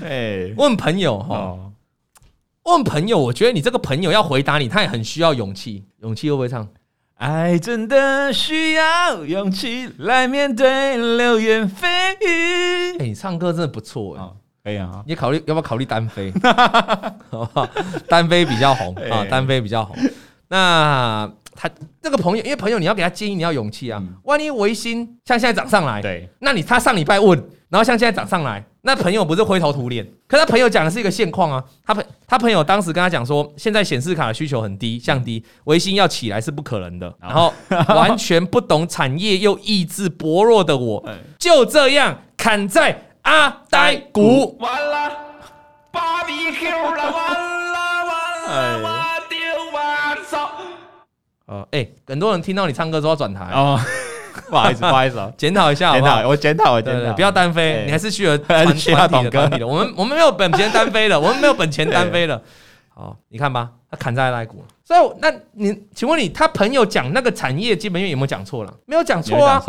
[0.04, 1.71] 哎， 问朋友哈。
[2.65, 5.86] 问朋友，我觉得你这个朋友要回答你，他也很需要勇气。
[6.01, 6.67] 勇气会不会唱？
[7.15, 12.97] 爱真的需要勇气来面对流言蜚语。
[12.97, 14.23] 哎，你唱歌真的不错哎，
[14.63, 15.04] 可以啊。
[15.06, 16.34] 你考虑要不要考虑单飞？
[17.30, 17.69] 好不好？
[18.10, 19.95] 单飞比较红啊，单飞比较红。
[20.47, 21.69] 那他
[22.01, 24.04] 这个朋友，因为朋友你要给他建议，你要勇气啊。
[24.23, 27.41] 万一维新像现在涨上来，对，那你他上礼拜问。
[27.67, 30.08] 然后像现在涨上来，那朋友不是灰头土脸？
[30.28, 37.12] 可他朋友讲的是一个现况啊，他朋他朋友当时跟他讲说，现在显示卡的需求很低，降低，微星要起来是不可能的。
[37.19, 37.52] 然后
[37.88, 41.04] 完全不懂产业又意志薄弱的我，
[41.39, 44.56] 就这样砍在阿呆股。
[44.60, 45.12] 完了，
[45.91, 47.34] 芭比 Q 了，完
[47.71, 48.89] 了完了，我
[49.28, 49.39] 丢
[49.74, 50.52] 我操。
[51.48, 53.80] 呃，哎，很多人听到你唱歌之后转台哦。
[54.50, 56.15] 不好意思，不好意思啊，检讨一下好不好？
[56.15, 59.67] 检讨，我检讨，我检讨，不要单飞，你还是需要 团体的。
[59.67, 62.41] 我们我们没有本钱单飞了，我们没有本钱单飞了。
[62.93, 68.74] 好，你看吧，他砍在那股，所以那你请问你，他朋友讲那个产业基本面有没有讲错了？
[68.86, 69.62] 没有讲错啊，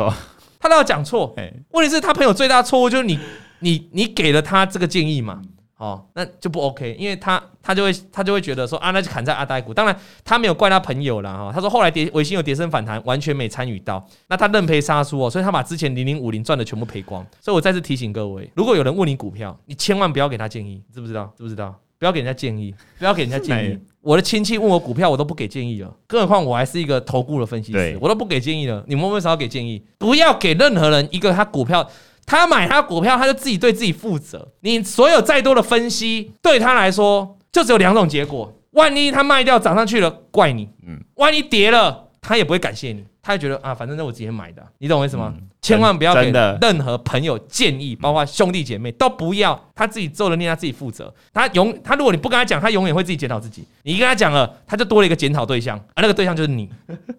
[0.60, 1.34] 他都要讲错。
[1.70, 3.18] 问题是，他朋友最大错误就是你
[3.58, 5.40] 你你给了他这个建议嘛？
[5.78, 9.74] 哦，那就不 OK，因为他他就会他就会觉得说啊，那就砍在阿呆股。
[9.74, 17.24] 当然他没有怪他朋友了哈，他说后来跌微信有跌升反弹，完全没参与到，那他认赔杀出哦，所以他把之前零零五零赚的全部赔光。
[17.40, 21.30] 所以我再次提醒各位，如果有人问你股票，你千万不要给他建议，知不知道？
[21.36, 21.74] 知不知道？
[21.98, 23.78] 不要给人家建议，不要给人家建议。
[24.02, 28.84] 我的亲戚问我股票，我都不给建议了，更何况我还是一个投顾的分析师，我都不给建议了。
[28.86, 29.82] 你们为什么要给建议？
[29.96, 31.88] 不要给任何人一个他股票，
[32.26, 34.46] 他买他股票，他就自己对自己负责。
[34.60, 43.04] 你所有再多的分析，对他来说就只有两种结果：万一他卖掉涨上去了，怪你；嗯，万一跌了，他也不会感谢你。
[43.22, 45.32] 他就觉得啊，反正那我之前买的，你懂我意思吗？
[45.36, 49.60] 嗯、千万不要给任何朋友建议，包括兄弟姐妹都不要。
[49.74, 51.12] 他自己做的孽，他自己负责。
[51.34, 53.62] 他永他如果你不跟他讲，他永远会自己检讨自己。
[53.82, 56.70] 你跟他讲了，他就多了一个检讨对象，而那个对象就是你，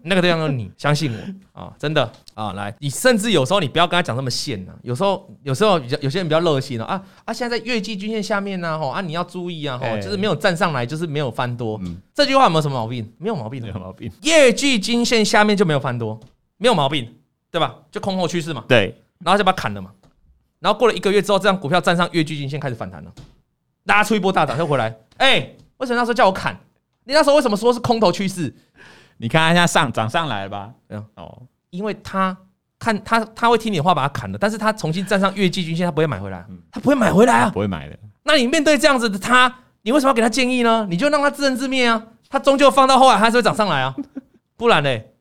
[0.02, 4.72] 那个对象就是你，相信我啊，真的啊，来，你甚至有时候你不要跟他讲那么现呐。
[4.82, 11.78] 有时候有时候比较有些人比较热心啊啊，现在在月季均线下面呢，吼啊，你要注意啊，吼，就是没有站上来，就是没有翻多。
[11.84, 13.08] 嗯、这句话有没有什么毛病？
[13.18, 14.10] 没有毛病，没有毛病。
[14.22, 16.18] 月季均线下面就没有翻多。
[16.60, 17.08] 没有毛病，
[17.50, 17.74] 对吧？
[17.90, 18.64] 就空头趋势嘛。
[18.68, 19.90] 对，然后就把它砍了嘛。
[20.60, 23.12] 然后过了一个月之后，这张股票站上月均线开始反弹了，
[23.84, 24.94] 拉出一波大涨，又回来。
[25.18, 25.38] 哎，
[25.76, 26.58] 为什么那时候叫我砍？
[27.04, 28.54] 你那时候为什么说是空头趋势？
[29.18, 30.72] 你看一下上涨上来了吧？
[30.88, 32.36] 嗯哦，因为他
[32.78, 37.98] 看他他会听你的话把它砍了，但是他重新站上月均线，他不会买回来，他不会买回来啊，不会买的。
[38.24, 40.86] 那你面对这样子的他，你为什么要给他建议呢？
[40.90, 43.94] 你就让他自生自灭啊，他终究放到后来还是会涨上来啊，
[44.56, 45.14] 不然嘞？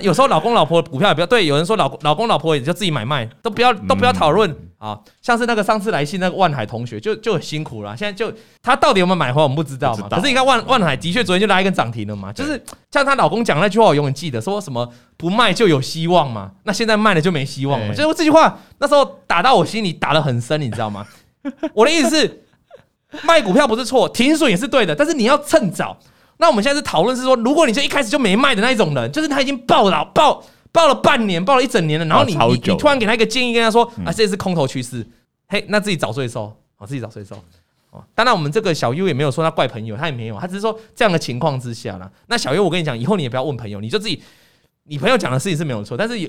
[0.00, 4.98] 有时候老公老婆股票也不要对，有人说老老公老婆也就自己买卖，都不要都不要讨论啊。
[5.22, 10.08] 像是那个上次来信那个万海同学就就很辛苦了，现在就他到底有没有买回来我们不知道嘛。
[10.08, 16.50] 可是你看万万海的确昨天就拉一根涨停了嘛，就是像她老公讲那句话我永远记得，说什么不卖就有希望嘛。
[16.64, 17.94] 那现在卖了就没希望嘛。
[17.94, 21.06] 就是这句话那时候打到我心里打得很深，你知道吗？
[21.74, 22.42] 我的意思是
[23.22, 25.96] 卖股票不是错，停损也是对的，但是你要趁早。
[26.38, 35.06] 那我们现在是讨论是说，如果你就一开始就没卖的那一种人，就是他已经抱了抱抱了半年，抱了一整年了，然后你你你突然给他一个建议，跟他说啊，这是空头趋势，
[35.48, 37.36] 嘿，那自己找罪受，啊，自己找罪受，
[37.90, 42.10] 哦，当然我们这个小 U 也没有说他怪朋友，他也没有，他只是说这样的情况之下啦。
[42.26, 44.22] 那小 U，我跟你讲，以后你也不要问朋友，你就自己，
[44.84, 46.28] 你朋友讲的事情是没有错，但是有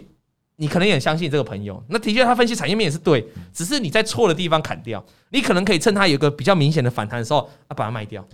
[0.55, 8.25] 你可能也相信这个朋友，那的确他分析产业面也是对，只是你在错的地方砍掉，你可能可以趁他有一个比较明显的反弹的时候啊，把它卖掉。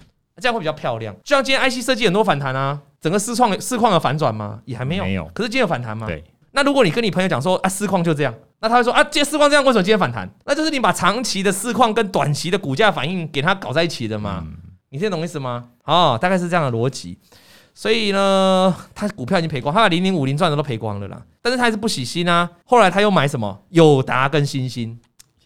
[0.42, 4.60] 这样会比较漂亮，就像今天 IC 设计很多反弹啊，整个市况市况的反转吗？
[4.66, 5.26] 也还没有，没有。
[5.34, 6.08] 可是今天有反弹吗？
[6.08, 6.24] 对。
[6.52, 10.30] 那如果你跟你朋友讲说啊，市况就这样，那他会说啊，今天市况这样，为什么今天反弹？
[10.46, 14.44] 那就是你把长期的市况跟短期的股价反应给它搞在一起的嘛。
[14.46, 14.54] 嗯、
[14.90, 15.66] 你听懂意思吗？
[15.86, 17.18] 哦，大概是这样的逻辑。
[17.76, 21.20] 所以呢，他股票已经赔光，他把零零五零赚的都赔光了啦。
[21.42, 22.48] 但是他还是不死心啊。
[22.66, 23.60] 后来他又买什么？
[23.70, 25.00] 友达跟新兴。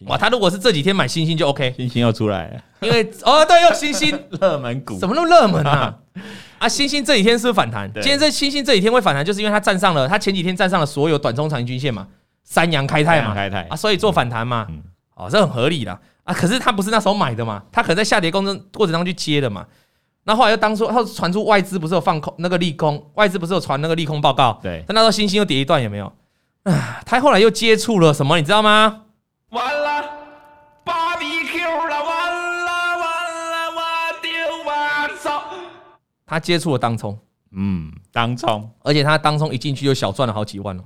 [0.06, 5.94] 哇，他如果是这几天买星星就 OK，星星要出来了，因为哦对，又星星 热门股，怎么那么热门啊？
[6.58, 7.90] 啊，星星这几天是不是反弹？
[7.94, 12.06] 今天这星星这几天会反弹，就是因为它站上了，它前几天站上了所有短中长均线嘛，
[12.44, 14.66] 三阳开泰嘛，开泰啊，所以做反弹嘛，
[15.14, 16.32] 哦，这很合理的啊。
[16.32, 19.66] 可是他不是那时候买的嘛，他可能在下跌过程过程当中去接的嘛。
[20.24, 24.60] 那后来又当初他传出外资不是有放空那个利空，外资不是有传那个利空报告？
[24.62, 26.12] 对，但那时候星星又跌一段有没有？
[26.64, 28.36] 啊，他后来又接触了什么？
[28.36, 29.04] 你知道吗？
[36.28, 37.18] 他接触了当冲，
[37.52, 40.84] 嗯，当冲，而且他当冲一进去就小赚了好几万了。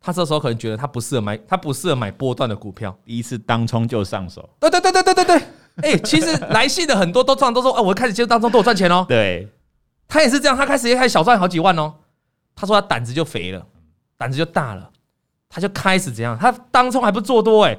[0.00, 4.46] 他这时候可能觉得他不适合买，他不适合买波段的股票，第一次当冲就上手。
[4.60, 5.42] 对对对对对对对，
[5.94, 9.06] 哎，其实来信的很多都这样都说，啊，我开始接触当冲都有赚钱哦。
[9.08, 9.48] 对，
[10.08, 11.94] 他也是这样，他开始也开始小赚好几万哦。
[12.56, 13.64] 他说他胆子就肥了，
[14.18, 14.90] 胆子就大了，
[15.48, 16.36] 他就开始怎样？
[16.36, 17.78] 他当冲还不做多哎，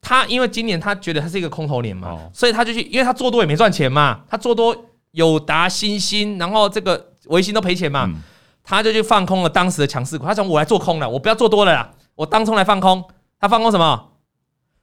[0.00, 4.76] 他因为今年他觉得他是一个空头年嘛，所以他就去，因为他做多也没赚钱嘛，他做多。
[5.12, 8.22] 友达、新兴，然后这个维新都赔钱嘛，嗯、
[8.62, 10.26] 他就去放空了当时的强势股。
[10.26, 13.02] 他说：“我来做空了，我不要做多了啦，我当冲来放空。”
[13.40, 14.08] 他放空什么？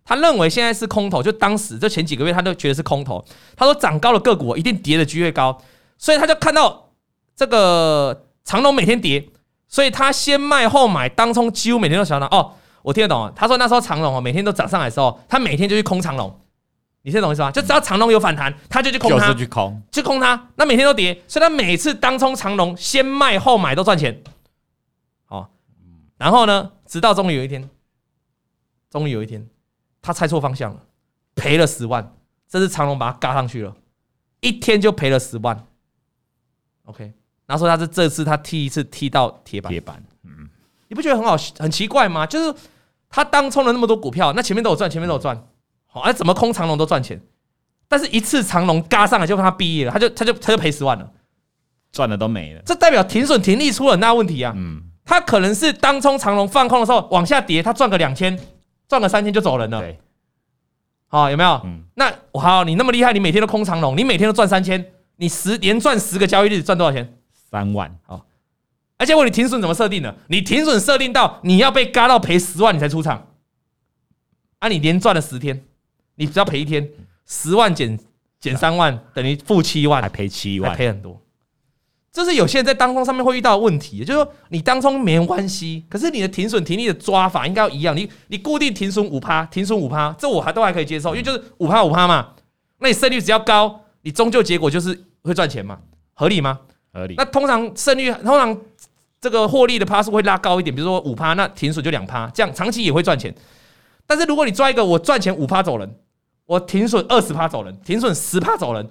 [0.04, 3.24] 他认为现在是空头，就当时这前几个月他都觉得是空头。
[3.56, 5.58] 他说：“涨高的个股一定跌的机会高，
[5.98, 6.90] 所以他就看到
[7.36, 9.30] 这个长荣每天跌，
[9.68, 13.32] 所以他先卖后买，当冲几乎每天都想到哦，我听得懂啊。
[13.36, 16.40] 他说那时候长荣哦，每天都涨上来的时候，他每天就去空长荣。
[17.02, 17.50] 你听懂意思吗？
[17.50, 20.50] 就只要长龙有反弹，他就去空它，就是去空，去空它。
[20.56, 24.22] 那每天都跌，所以他每次当冲长龙先卖后买都赚钱。
[25.26, 25.50] 好，
[26.18, 27.70] 然后呢，直到终于有一天，
[28.90, 29.48] 终于有一天，
[30.02, 30.82] 他猜错方向了，
[31.36, 32.14] 赔了十万。
[32.50, 33.74] 这是长龙把他嘎上去了，
[34.42, 35.66] 一天就赔了十万。
[36.86, 37.14] OK，
[37.46, 40.04] 然后说他是这次他踢一次踢到铁板，铁板。
[40.24, 40.50] 嗯，
[40.88, 42.26] 你不觉得很好很奇怪吗？
[42.26, 42.60] 就是
[43.10, 45.48] 他当冲了那么多股票，那前面都有赚，前面都有赚。
[45.92, 47.20] 好，哎，怎么空长龙都赚钱，
[47.88, 51.12] 但是一次长龙嘎上来就让他毕业了，他就他就他就赔十万了，
[51.92, 52.62] 赚的都没了。
[52.64, 54.54] 这代表停损停利出了很大问题啊。
[54.56, 58.40] 嗯，他可能是当冲长龙放空的时候往下跌，他赚个两千，
[58.88, 59.80] 赚个三千就走人了。
[59.82, 60.00] 对，
[61.08, 61.62] 好，有没有？
[61.66, 67.18] 嗯，那我好，你那么厉害，你每天都空长龙，你每天都赚三千，你十连赚十个交易日赚多少钱？
[67.50, 67.98] 三万。
[69.00, 70.16] 而且问你停损怎么设定的？
[70.28, 73.28] 你停损设定到你要被嘎到赔十万你才出场，
[74.60, 75.64] 啊，你连赚了十天，
[76.20, 76.88] 你只要赔一天，
[77.26, 77.98] 十万减
[78.42, 81.20] 减三万等于负七万，还赔七万，还赔很多。
[82.12, 87.96] 这是有些人在当中上面会遇到的问题，就是说你当冲没关系，可是你的停损停利的抓法应该要一样。
[87.96, 92.34] 你你固定停损五趴，停损五趴，这我还都还可以接受，因为就是五趴五趴嘛。
[92.80, 95.80] 那你胜率只要高，你终究结果就是会赚钱嘛，
[96.16, 96.60] 合理吗？
[96.92, 97.16] 合理。
[97.16, 98.60] 那通常胜率通常
[99.22, 103.34] 这个获利的趴数会拉高一点，比如说五趴，那停损就两趴，这样长期也会赚钱。
[104.08, 105.96] 但是如果你抓一个我赚钱五趴走人，
[106.50, 108.90] 我停损二十趴走人，停损十趴走人，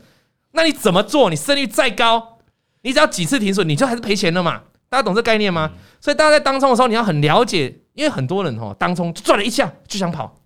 [0.53, 1.29] 那你怎么做？
[1.29, 2.38] 你胜率再高？
[2.83, 4.62] 你只要几次停损，你就还是赔钱了嘛？
[4.88, 5.73] 大家懂这概念吗？
[6.01, 10.40] 所以大家在当冲的时候，你要很了解，因为很多人哦，当冲赚了一下就想跑，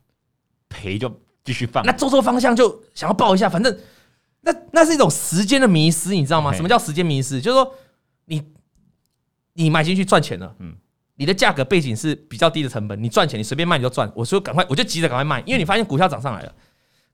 [0.71, 1.85] 赔就继续放。
[1.85, 3.79] 那做错方向就想要抱一下，反正
[4.41, 6.51] 那那是一种时间的迷失，你知道吗？
[6.51, 7.43] 什么叫时间迷失？
[7.43, 7.75] 就是说
[8.25, 8.43] 你
[9.53, 10.75] 你买进去赚钱了，嗯，
[11.17, 14.11] 你的价格背景是比较低的成本，你赚钱你随便卖你就赚。
[14.17, 16.55] 我说赶快，我就急着赶快卖，因为你发现股票涨上来了。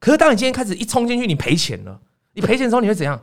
[0.01, 2.01] 可是当你今天开始一冲进去，你赔钱了，
[2.35, 3.21] 你赔钱的时候你会怎样？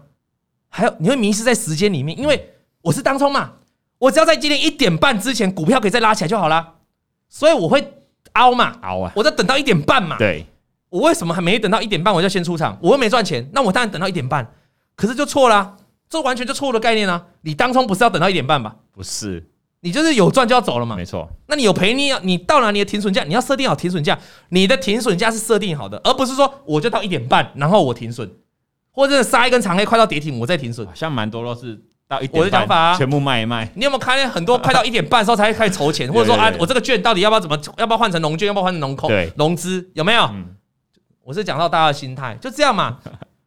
[0.69, 3.53] 还有，你会迷失在时间里面，因为我是当冲嘛，
[3.97, 6.75] 我只要在今天一点半之前，股票可以再拉起来就好了，
[7.29, 7.93] 所以我会
[8.33, 10.17] 凹嘛，凹啊，我在等到一点半嘛。
[10.17, 10.45] 对，
[10.89, 12.77] 我为什么还没等到一点半我就先出场？
[12.81, 14.53] 我又没赚钱，那我当然等到一点半，
[14.95, 15.77] 可是就错了，
[16.09, 17.25] 这完全就错误的概念啊！
[17.41, 18.75] 你当冲不是要等到一点半吧？
[18.91, 19.47] 不是，
[19.85, 20.95] 你就是有赚就要走了嘛。
[20.95, 24.17] 没错，那你有赔，你要你到哪你的停损价，你要设定好停损价，
[24.49, 28.27] 你的停损价是设定好的，而不是说我就到一点半，然后我停损。
[28.91, 30.87] 或者杀一根长黑，快到跌停，我再停损。
[30.95, 33.69] 像蛮多都是到一点半，我的想法啊，全部卖一卖。
[33.75, 39.09] 你有没有看见很多快到一点半的时候才开始筹钱，或者说啊，我这个券到底要不要怎么，要不要换成融券，要不要换成融空？
[39.09, 40.27] 对，融资有没有？
[41.23, 42.97] 我是讲到大家的心态，就这样嘛。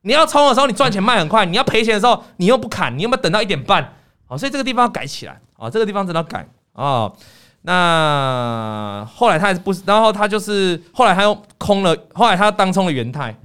[0.02, 3.94] 你要冲的时候，你赚钱卖很快；你要赔钱的时候，你又不砍，你有没有等到一点半？
[4.26, 7.14] 好，所以这个地方要改起来啊，这个地方真的要改哦。
[7.62, 13.36] 那后来他还是不，然后他就是后来他又空了，后来他当冲了元太。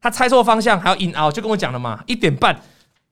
[0.00, 2.60] 他猜错方向还要硬凹，就跟我讲了嘛，一点半，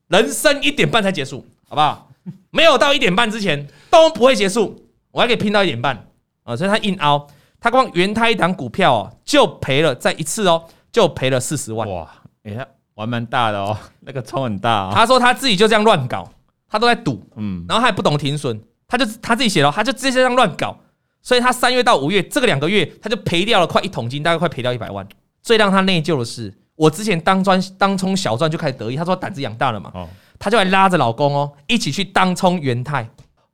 [0.09, 2.11] 人生一点半才结束，好不好？
[2.51, 6.05] 没有到一点半之前都不会结束，我还可以拼到一点半
[6.43, 6.57] 啊！
[6.57, 7.29] 所以他硬凹，
[7.61, 11.89] 他光元泰一档股票哦，就赔了，在一次哦，就赔了四十万。
[11.89, 12.11] 哇，
[12.43, 14.91] 哎呀，玩蛮大的哦，那个冲很大哦。
[14.93, 16.29] 他说他自己就这样乱搞，
[16.71, 20.79] 他都在赌，嗯，然后他也不懂停损，他就他自己写了，他就直接这样乱搞，
[21.21, 25.07] 所以他三月到五月这个两个月，他就赔掉了快一桶金，大概快赔掉一百万。
[25.43, 26.55] 最让他内疚的是。
[26.77, 29.93] 我之前当专当冲小赚就开始得意，他说胆子养大了嘛，
[30.39, 33.07] 他就来拉着老公哦，一起去当冲元泰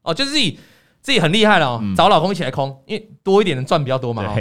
[0.03, 0.61] 哦，就是自己
[1.03, 4.33] 自己很厉害了哦，找老公一起来空，因为多一点能赚比较多嘛。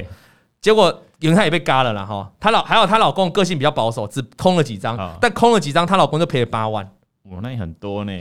[0.61, 6.87] 结果元泰也被嘎了啦哈，她老还有她老公个性比较保守，只空了几张，但空了几张，她老公就赔了八万。
[7.31, 8.11] 哇，那也很多呢，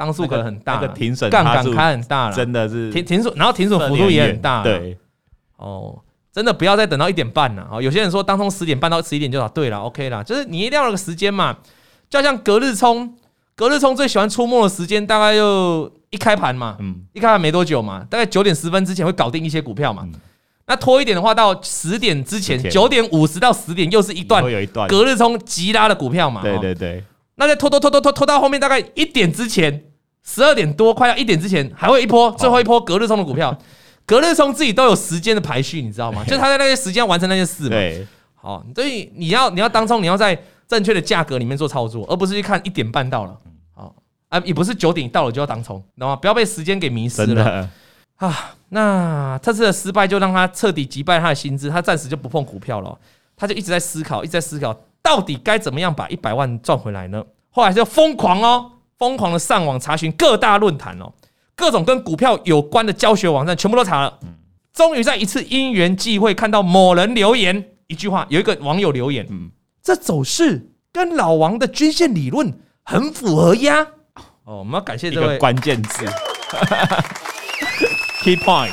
[0.00, 0.80] 张数可能很大，
[1.30, 4.98] 杠杆开很大了，真的是停停损，然后停损幅度也很大，对，
[5.56, 6.00] 哦。
[6.32, 7.82] 真的不要再等到一点半了啊！
[7.82, 11.58] 有些人说当冲十点半到十一点就好，对了，OK 了，就是你一定要有个时间嘛，
[12.08, 13.16] 就像隔日冲，
[13.56, 20.06] 隔日冲最喜欢出没的时间大概就一开盘嘛，嗯，一开盘没多久嘛，大概九点十分之前会搞定一些股票嘛，
[20.68, 24.86] 那拖一点的话到十点之前，九点五十到十点又是一段，有一段。
[24.88, 29.82] 隔日冲急拉的股票嘛，对对对，那再拖拖拖拖拖拖到后面大概一点之前，
[30.32, 33.56] 十二点多快要一点之前还会一波，最后一波隔日冲的股票。
[34.06, 36.22] 隔日冲自己都有时间的排序，你知道吗？
[36.26, 37.70] 就是他在那些时间完成那些事嘛。
[37.70, 40.36] 对，好，所以你要你要当冲，你要在
[40.68, 43.36] 正确的价格里面做操作，而不是去看一点半到了，
[43.74, 43.94] 好
[44.28, 46.16] 啊，也不是九点到了就要当冲，知道吗？
[46.16, 47.68] 不要被时间给迷失了
[48.18, 48.54] 啊。
[48.70, 52.96] 那这次的失败就让他彻底击败他的心智，他暂时就不碰股票了，
[53.36, 57.22] 他就一直在思考，一直在思考到底该怎么样把一百万赚回来呢？
[57.50, 61.12] 后来就疯狂哦，疯狂的上网查询各大论坛哦。
[61.56, 64.18] 各种跟股票有关的教学网站全部都查了，
[64.72, 69.50] 终于在一次因缘际会看到某人留言一句话，有一个网友留言，嗯，
[69.82, 72.50] 这走势跟老王的均线理论
[72.82, 73.86] 很符合呀。
[74.44, 76.06] 哦，我们要感谢这位关键字，
[78.22, 78.72] key point。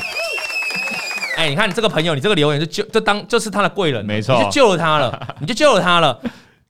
[1.36, 6.18] 哎，你看你这个朋友，你这个留言就就就当就是他的贵人，没错，你就救了他了，你就救了他了。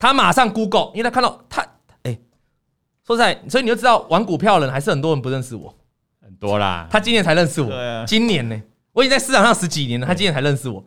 [0.00, 1.68] 他马上 Google，因为他看到他，哎，
[3.08, 5.74] 说实在，所以你就知道玩股票的人还是很多人不认识我。
[6.20, 7.72] 很多啦，他今年才认识我。
[7.74, 10.84] 啊，今年呢，我已经在市场上十几年了，他今年才认识我。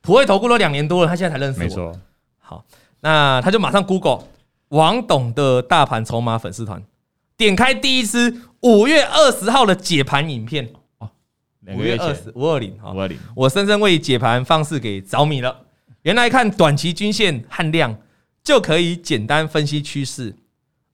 [0.00, 1.64] 普惠投顾都两年多了，他现在才认识我。
[1.64, 1.96] 没错。
[2.40, 2.64] 好，
[2.98, 4.24] 那他就马上 Google
[4.70, 6.82] 王董的大盘筹码粉丝团，
[7.36, 10.68] 点开第一支五月二十号的解盘影片。
[10.98, 11.08] 哦，
[11.68, 15.56] 五月二十五二零，五二零，我深深为解盘方式给着迷了。
[16.02, 17.96] 原来看短期均线和量
[18.42, 20.34] 就可以简单分析趋势，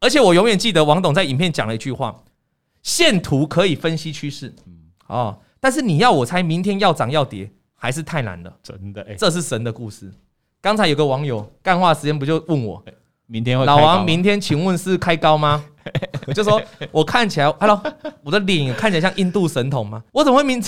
[0.01, 2.15] 而且我永远记得王董在影片讲了一句话：
[2.83, 4.55] 线图可以分析趋势，
[5.07, 8.53] 哦，但是你要我猜明天要涨要跌，还是太难了。
[8.63, 10.13] 真的，这是神的故事。
[10.61, 12.83] 刚才有个网友干话时间不就问我，
[13.27, 15.65] 明天会老王明天请问是开高吗？
[16.27, 17.81] 我就说我看起来，Hello，
[18.23, 20.03] 我的脸看起来像印度神童吗？
[20.13, 20.63] 我怎么会明？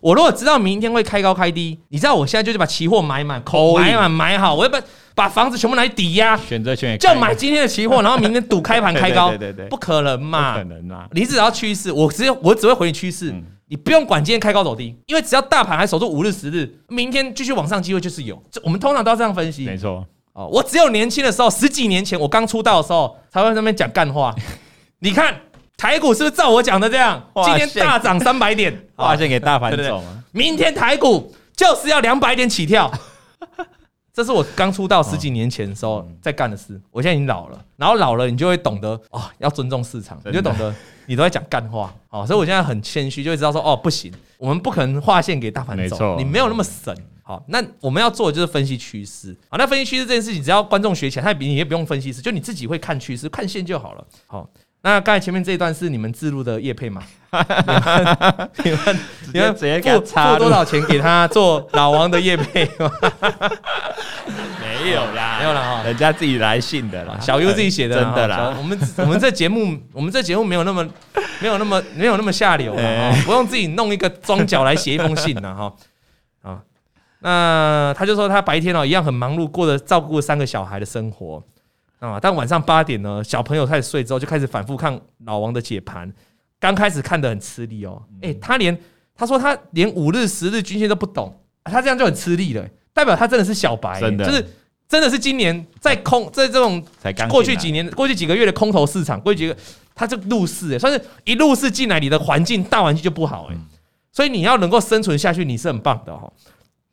[0.00, 4.78] 我如果知道明天会开高开低，你知道我现在就是把期货买满，口买满买好，我要把
[5.16, 11.08] 把房子全部拿来抵押，选择权就买今天的期货， 然后明天赌开盘开高，对对对，不可能嘛，不可能啊！
[11.12, 13.34] 你只要趋势，我只有我只会回你趋势，
[13.66, 18.40] 你不用管今天开高走低，因为只要大盘还守住五日十日，明天继续往上机会就是有。
[18.50, 20.06] 这我们通常都要这样分析，没错。
[20.34, 24.32] 哦，我只有年轻的时候，十几年前我刚出道的时候，才会在那边讲干话。
[25.00, 25.34] 你看。
[25.78, 27.22] 台股是不是照我讲的这样？
[27.44, 30.24] 今天大涨三百点，划线给大盘走吗？
[30.32, 32.90] 明天台股就是要两百点起跳。
[34.16, 36.80] 这是我刚出道十几年前的时候在干的事。
[36.90, 41.92] 我现在已经老了，然后老了你就会懂得哦，要尊重市场，你就懂得你都在讲干话。
[42.08, 46.96] 好，所以我现在很谦虚，就会知道说哦，不行，我们不可能划线给大盘走，你没有那么神。
[47.22, 49.36] 好，那我们要做的就是分析趋势。
[49.50, 54.06] 好，那分析趋势这件事情，只要观众学起来，他比你也不用分析师，就你自己会看趋势、看线就好了。
[54.26, 54.48] 好。
[54.86, 57.02] 那刚才前面这一段是你们自录的叶配吗？
[58.62, 58.98] 你们
[59.34, 62.88] 你们直接付付多少钱给他做老王的叶配吗？
[64.62, 68.54] 没有啦，没有啦哈，人家自己来信的啦，小优自己写的，真的啦。
[68.56, 70.88] 我们我们这节目，我们这节目没有那么
[71.40, 75.74] 没有那么没有那么下流啊， 不用自己弄一个装脚来写一封信呢哈
[76.42, 76.60] 啊。
[77.18, 81.42] 那他就说他白天哦一样很忙碌，过着照顾三个小孩的生活。
[81.98, 82.18] 啊！
[82.20, 86.12] 但晚上八点呢，小朋友开始睡之后，就开始反复看老王的解盘。
[86.58, 88.76] 刚开始看得很吃力哦，哎，他连
[89.14, 94.46] 他说他连五日、十日均线都不懂，他这样就很吃力了，代表他真的是小白，真的就是
[94.88, 96.82] 真的是今年在空在这种
[97.28, 99.56] 过去几年、过去几个月的空头市场，过去几个
[99.94, 103.56] 他就入市，算是一入市进来，你的环境大环境就不好哎，
[104.10, 106.32] 所以你要能够生存下去，你是很棒的哈。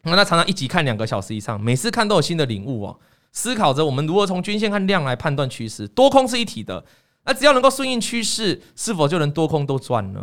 [0.04, 2.99] 那他常常一集看两个小时以上，每次看都有新的领悟哦。
[3.34, 6.86] 思考着我们如何从均线和量来判断趋势，多空是一体的。
[7.25, 10.21] 那只要能够顺应趋势，是否就能多空都赚呢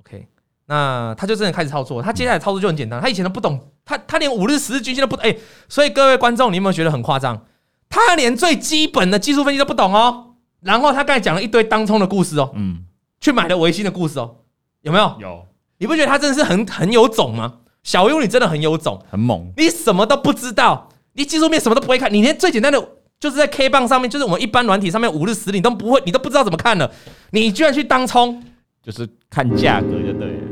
[0.00, 0.28] ？OK，
[0.66, 2.02] 那他就真的开始操作。
[2.02, 3.00] 他接下来操作就很简单。
[3.00, 5.24] 他以前都不懂，他他连五日、十日均线都不懂。
[5.24, 5.36] 哎，
[5.68, 7.46] 所以各位观众，你有没有觉得很夸张？
[7.88, 10.34] 他连最基本的技术分析都不懂哦。
[10.60, 12.84] 然后他刚才讲了一堆当冲的故事哦，嗯，
[13.20, 14.38] 去买了维新的故事哦，
[14.82, 15.16] 有没有？
[15.20, 15.46] 有。
[15.78, 17.60] 你不觉得他真的是很很有种吗？
[17.84, 19.52] 小优，你真的很有种，很猛。
[19.56, 20.88] 你什么都不知道。
[21.18, 22.80] 你技术面什么都不会看，你连最简单的
[23.18, 26.88] 就是在 K 棒上面，就是我们一般软体上面五日十你都不会，你都不知道怎么看了，
[27.32, 28.40] 你居然去当冲，
[28.84, 30.42] 就是看价格就对了。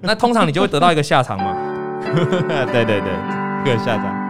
[0.00, 1.52] 那通常你就会得到一个下场嘛。
[2.72, 3.10] 对对对，
[3.62, 4.28] 一个下场。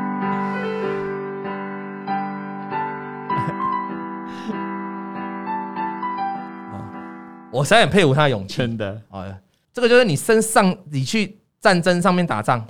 [7.51, 8.99] 我实在很佩服他的勇气，真的。
[9.11, 9.27] 啊，
[9.75, 12.67] 这个就是你身上，你去战争上面打仗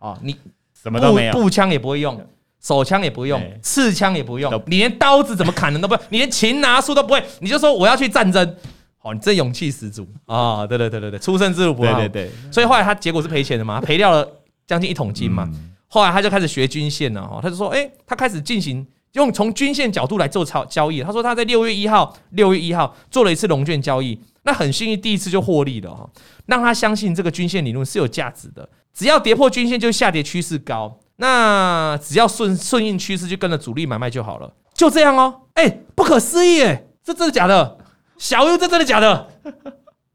[0.00, 0.36] 啊，你。
[0.82, 2.18] 什么都没有，步枪也不会用，
[2.60, 8.56] 手枪也不用，刺枪也不用，你连刀子怎么砍人都不会， 你连擒拿术都不会，你就说我要去战争，
[8.98, 10.66] 好，你这勇气十足啊！
[10.66, 14.26] 对对对对对，出生之路不好，对对对，所以后来他结果是赔钱的嘛，赔掉了
[14.66, 15.50] 将近一桶金嘛。
[15.88, 21.02] 后来他就开始学均线了，哈，他就说，哎，他开始进行用从均线角度来做操交易。
[21.02, 26.08] 他说他在六月一号，六月一号做了一次融券交易，那很幸运第一次就获利了哈，
[26.46, 28.68] 让他相信这个均线理论是有价值的。
[28.92, 30.96] 只要跌破均线，就下跌趋势高。
[31.20, 34.50] 那只要顺顺应趋势，就跟着主力买卖就好了。
[34.72, 35.42] 就这样哦。
[35.52, 37.76] 哎，不可思议哎，这真的假的？
[38.16, 39.28] 小优这真的假的？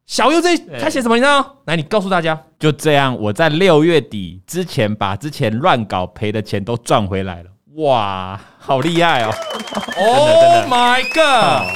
[0.08, 1.16] 小 U 这他写什么？
[1.16, 1.58] 你知道？
[1.66, 2.42] 来，你告诉大家。
[2.58, 7.50] 就这样，我在六月底之前把之前乱搞赔的钱都赚回来了。
[7.76, 9.32] 哇，好厉害哦！
[9.98, 11.72] Oh my god！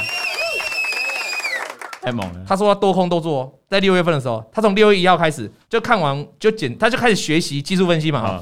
[2.02, 2.44] 太猛了！
[2.48, 8.40] 他说他多空都做，在六月份的时候，他从六月一号开始就看完就简，他就开始学习技术分析嘛。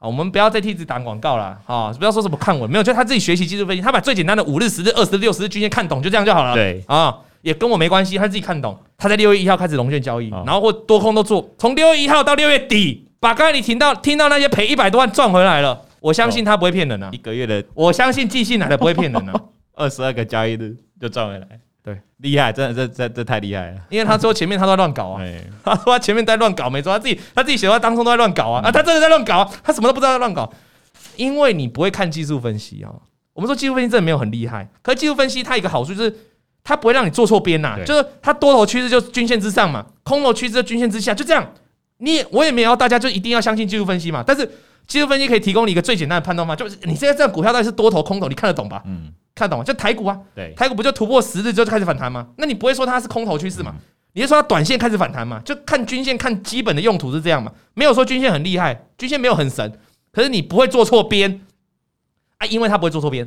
[0.00, 1.92] 啊，我们不要再替自己打广告了啊！
[1.98, 6.54] 不要说什么看稳，没有，就他自己学习技术分析，他把最简单的五日、十日、二十日、六十日均线看懂，就这样就好了。
[6.54, 8.76] 对啊，也跟我没关系，他自己看懂。
[8.96, 15.78] 他在六月一号开始融券交易，然后或多空都做，从六月一号到六月底，把刚才你听到听到那些赔一百多万赚回来了。
[16.00, 17.10] 我相信他不会骗人啊！
[17.12, 19.34] 一个月的，我相信寄信来的不会骗人啊！
[19.74, 21.46] 二十二个交易日就赚回来。
[21.82, 23.80] 对，厉害，真的，这这这太厉害了。
[23.88, 25.22] 因为他说前面他都在乱搞啊，
[25.64, 30.50] 他说他前面在乱搞，没错，他自己他自己写的话当中都在乱搞啊，啊，他真的在乱搞啊，他什么都不知道在乱搞。
[31.16, 32.92] 因为你不会看技术分析啊，
[33.32, 36.14] 我们说技术分析真的没有很厉害，可是技术分析它一个好处就是
[36.62, 41.46] 它不会让你做错边呐，就是它多头趋势就均线之上嘛，空头趋势就均线之下，就这样。
[42.02, 44.50] 你也我也没有大家就一定要相信技术分析嘛，但是
[44.86, 48.82] 技术分析可以提供你一个最简单的判断嘛，就是你现在这样股票到底是多头空头，你看得懂吧？
[48.86, 49.64] 嗯，看得懂吗？
[49.64, 52.26] 就台股啊，对，台股不就突破十日之后就开始反弹吗？
[52.36, 53.74] 那你不会说它是空头趋势嘛？
[54.12, 55.40] 你就说它短线开始反弹嘛？
[55.44, 57.50] 就看均线，看基本的用途是这样嘛？
[57.72, 59.72] 没有说均线很厉害，均线没有很神，
[60.12, 61.40] 可是你不会做错边
[62.36, 63.26] 啊，因为他不会做错边，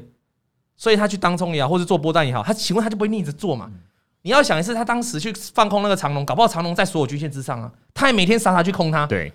[0.77, 3.71] 所以他去当冲也好，或是做波段也好，他请问他就不会逆着做嘛？
[4.21, 9.05] 你要想一次，他当时去放空那个长龙，搞不好长龙在所有均线之上啊，他也每天傻傻去空它。
[9.07, 9.33] 对，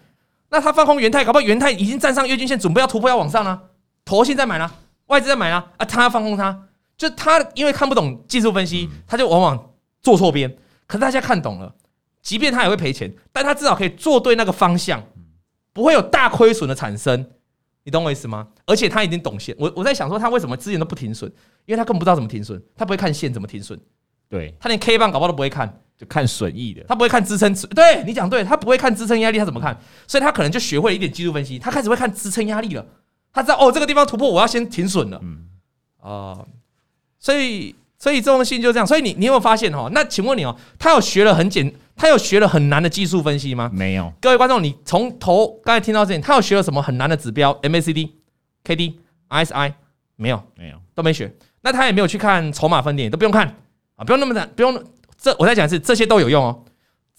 [0.50, 3.60] 那他放空元泰，搞不好元泰已经站上月均线，准备要突破要往上了，
[4.04, 4.70] 投信在买了，
[5.08, 6.67] 外资在买了啊，他要放空它，
[6.98, 9.72] 就他因为看不懂技术分析，他就往往
[10.02, 10.54] 做错边。
[10.86, 11.74] 可是大家看懂了，
[12.20, 15.02] 即便他也会赔钱，但他至少可以做对那个方向，
[15.72, 17.30] 不会有大亏损的产生。
[17.84, 18.48] 你懂我意思吗？
[18.66, 21.30] 而且他已经懂线，我我在想说他为什么之前都不停损，
[21.64, 23.78] 因为他根本不知道怎么停损，他不会看线怎么停损。
[24.28, 26.84] 对，他连 K 棒搞不好都不会看，就看损益的。
[26.86, 29.78] 他不会看支撑，对你讲对，他不会看支撑压力，他怎么看？
[30.06, 32.84] 所以他可能就学会了一点技术分析，他开始会看支撑压力了。
[33.32, 35.18] 他知道哦，这个地方突破，我要先停损了。
[35.22, 35.48] 嗯，
[36.00, 36.46] 哦，
[37.18, 38.86] 所以所以这封信就这样。
[38.86, 39.88] 所以你你有没有发现哦？
[39.92, 43.70] 那请问你哦，他有学了很简，他有学了很难的技术分析吗？
[43.72, 44.12] 没有。
[44.20, 48.10] 各位观众，你从头刚才听到这里，他有学了什么很难的指标？MACD、
[48.64, 48.94] KD、
[49.28, 49.74] RSI
[50.16, 50.42] 没有？
[50.56, 51.34] 没有，都没学。
[51.62, 53.46] 那他也没有去看筹码分点，都不用看。
[53.96, 54.80] 啊，不用那么难，不用
[55.20, 56.64] 这我在讲的是这些都有用哦，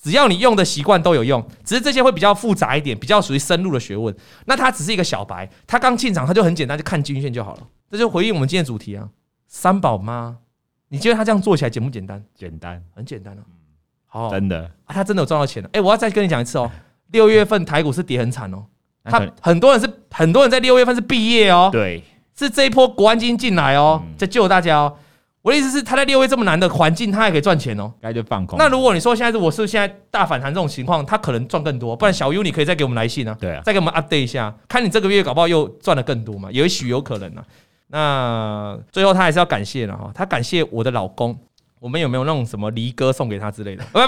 [0.02, 4.16] 只要你用的习惯都有用，只是这些会比较复杂一点，比较属于深入的学问。
[4.46, 7.68] 那他只是一个小白，他刚进场他就很简单，就看均线就好了。
[7.92, 9.10] 这就回应我们今天的主题啊，
[9.50, 10.38] 三宝妈，
[10.90, 12.24] 你觉得他这样做起来简不简单？
[12.36, 13.42] 简单，很简单哦。
[14.06, 15.70] 好，真的啊，他真的有赚到钱了。
[15.74, 16.70] 哎，我要再跟你讲一次哦，
[17.12, 18.64] 六月份台股是跌很惨哦，
[19.04, 22.04] 他很多人是很多人在六月份是毕业哦，对，
[22.38, 24.96] 是这一波国安基金进来哦，在救大家哦。
[25.42, 27.92] 我的意思是，他在六月这么难的环境，他还可以赚钱哦。
[28.02, 28.60] 该就放空。
[28.60, 31.96] 那如果你说现在是我是现在大反弹这种情况，他可能赚更多。
[31.96, 37.46] 不然小 U 你可以再给我们来信啊，对啊，再给我们 update 一下，看你这个月搞不好又赚了更多嘛，也许有可能啊。
[37.92, 41.38] 那最后他还是要感谢了哈，他感谢我的老公。
[41.80, 43.84] 我们有没有那种什么离歌送给他之类的？
[43.86, 44.08] 不不，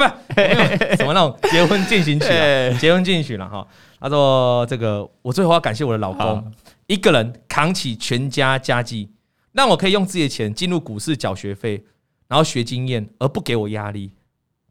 [0.98, 2.70] 什么那种结婚进行曲啊？
[2.78, 3.66] 结婚进行曲了哈。
[4.00, 6.52] 他说这个，我最后要感谢我的老公，
[6.88, 9.10] 一个人扛起全家家计。
[9.54, 11.84] 让我可以用自己的钱进入股市缴学费，
[12.28, 14.12] 然后学经验，而不给我压力。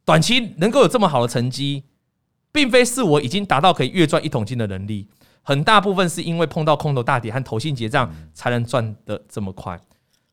[0.04, 1.84] 短期能够有这么好的成绩，
[2.50, 5.06] 并非是我已经达到可以月赚一桶金的能力，
[5.43, 9.80] 很大部分是因为碰到空头大跌和投信结账，才能赚得这么快。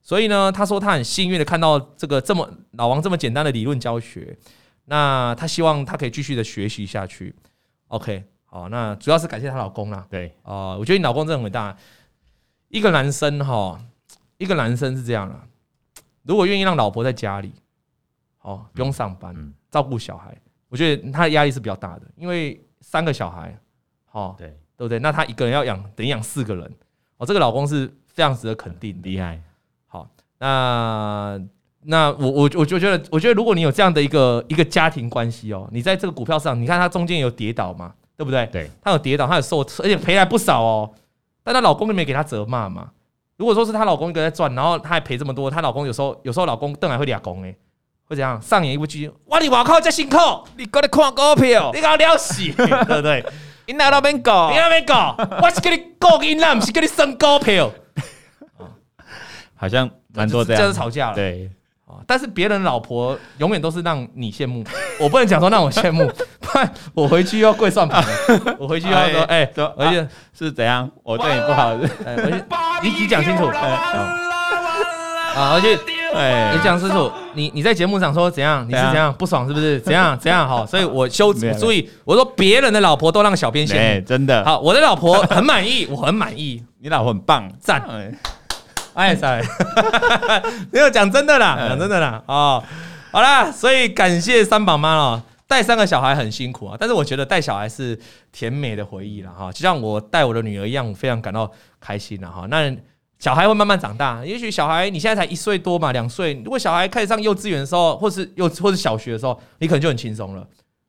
[0.00, 4.36] 所以呢，他说他很幸运的看到这个这么老王这么简单的理论教学，
[4.84, 7.34] 那他希望他可以继续的学习下去。
[7.88, 10.06] OK，好，那主要是感谢她老公啦。
[10.08, 11.76] 对啊，我觉得你老公真的很伟大，
[12.68, 13.80] 一个男生哈。
[14.40, 15.34] 一个男生是这样的，
[16.22, 17.52] 如果愿意让老婆在家里，
[18.40, 19.34] 哦，不用上班，
[19.68, 20.32] 照顾小孩，
[20.68, 23.58] 我觉得他的压力是比较大的，因为三个小孩，
[24.12, 25.00] 哦，对，对不对？
[25.00, 26.64] 那他一个人要养，等于养四个人，
[27.16, 29.40] 哦，这个老公是非常值得肯定，厉害。
[29.88, 30.08] 好，
[30.38, 31.38] 那
[31.82, 38.46] 那我我我就觉得，我觉得如果你有这样的一个一个家庭关系哦，你在这个股票上，你看它中间有跌倒嘛，对不对？
[38.52, 40.90] 对，他有跌倒，他有受，而且赔来不少哦，
[41.42, 42.90] 但她老公又没给她责骂嘛。
[43.36, 47.54] 如果说是她老公一个在赚，然后她还赔这么多，她老公有时候有时候老公邓还会俩公哎，
[48.04, 48.40] 会怎样？
[48.40, 50.16] 上演一部剧，哇你哇靠这辛苦，
[50.56, 53.24] 你过来看股票，你搞了死， 对不对？
[53.68, 54.50] 你哪那边搞？
[54.50, 55.14] 你那边搞？
[55.42, 57.70] 我是给你搞银啦，不是给你升高票。
[59.54, 61.14] 好像蛮多这样，这是吵架了。
[61.14, 61.50] 对。
[62.06, 64.64] 但是别人老婆永远都是让你羡慕，
[64.98, 66.06] 我不能讲说让我羡慕，
[66.40, 68.02] 不然我回去要跪算盘，
[68.58, 70.08] 我回去要说，哎，而且
[70.38, 70.90] 是怎样？
[71.02, 71.74] 我对你不好，
[72.06, 72.44] 哎，而且
[72.82, 74.14] 你你讲清楚，啊，
[75.54, 75.76] 而且
[76.14, 78.66] 哎，你讲清楚，你你在节目上说怎样？
[78.68, 79.78] 你是怎样不爽是不是？
[79.84, 80.48] 怎样怎样？
[80.48, 87.82] 好，所以我修注意，我说别人的老婆都让小编羡慕，真的好，我的老婆很满意， 我很满意，你老婆很棒，赞。
[88.94, 89.40] 哎塞，
[90.72, 92.60] 没有讲真的啦，讲真的啦哦，
[93.12, 97.96] 好啦，所以感谢三宝妈哦，带三个小孩很辛苦啊，但是我觉得带小孩是
[98.32, 101.48] 甜美的回忆了哈，就像我带我的女儿一样，我非常感到
[101.80, 102.46] 开心了哈。
[102.50, 102.74] 那
[103.18, 110.46] 小孩会慢慢长大，也许小孩你现在才一岁多嘛，两岁，如果小孩开始上幼稚园的时候，或是幼或是小学的时候，你可能就很轻松了，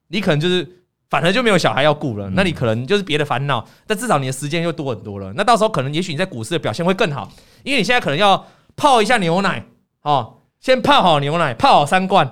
[0.08, 0.76] 你可能就是。
[1.10, 5.34] 反而就没有小孩要顾了，那你可能就是别的烦恼，但至少你的时间又多很多了。
[5.36, 7.28] 那到时候可能也许你在股市的表现会更好，
[7.64, 9.66] 因为你现在可能要泡一下牛奶
[10.04, 12.32] 哦，先泡好牛奶，泡好三罐，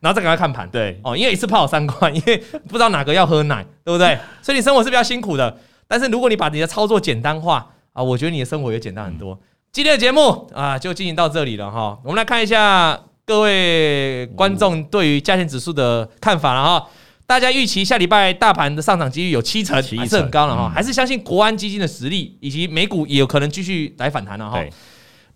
[0.00, 0.66] 然后再赶快看盘。
[0.70, 4.18] 对哦，因为一次泡好三罐，因为不知道哪个要喝奶，对不对？
[4.40, 5.58] 所以你生活是比较辛苦的。
[5.86, 9.38] 但是如果你把你的操作简单化啊，我觉得你的生活也简单很多。
[9.72, 11.98] 今天的节目啊，就进行到这里了哈。
[12.04, 16.86] 我们来看一下各位观众对于价钱指数的看法了哈。
[17.26, 24.62] 大家预期下礼拜大盘的上涨几率有七成，还是很高了哈，嗯还是相信国安基金的实力，以及美股也有可能继续来反弹了哈。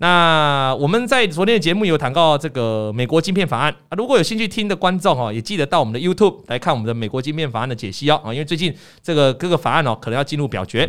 [0.01, 10.89] 那我们在昨天的节目有谈到这个美国晶片法案啊，如果有兴趣听的观众哦，也记得到我们的 YouTube 来看我们的美国晶片法案的解析哦啊，因为最近这个各个法案哦可能要进入表决。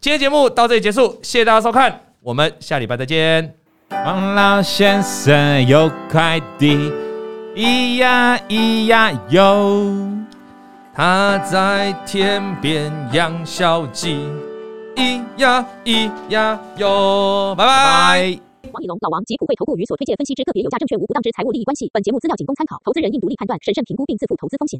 [0.00, 3.52] 今天节目到这里结束，谢谢大家收看，我们下礼拜再见。
[3.90, 6.92] 王老先生有快递，
[7.56, 9.92] 咿呀咿呀哟，
[10.94, 14.24] 他在天边养小鸡，
[14.94, 17.72] 咿呀咿呀哟，拜拜。
[17.74, 18.40] 拜。
[18.70, 21.90] 王以龙、老王及普惠投顾与所推荐分析之个别有价证券无不当之财务利益关系。
[21.92, 24.78] 本节目资料仅供参考，投资人应独立判断、审慎评估并自负投资风险。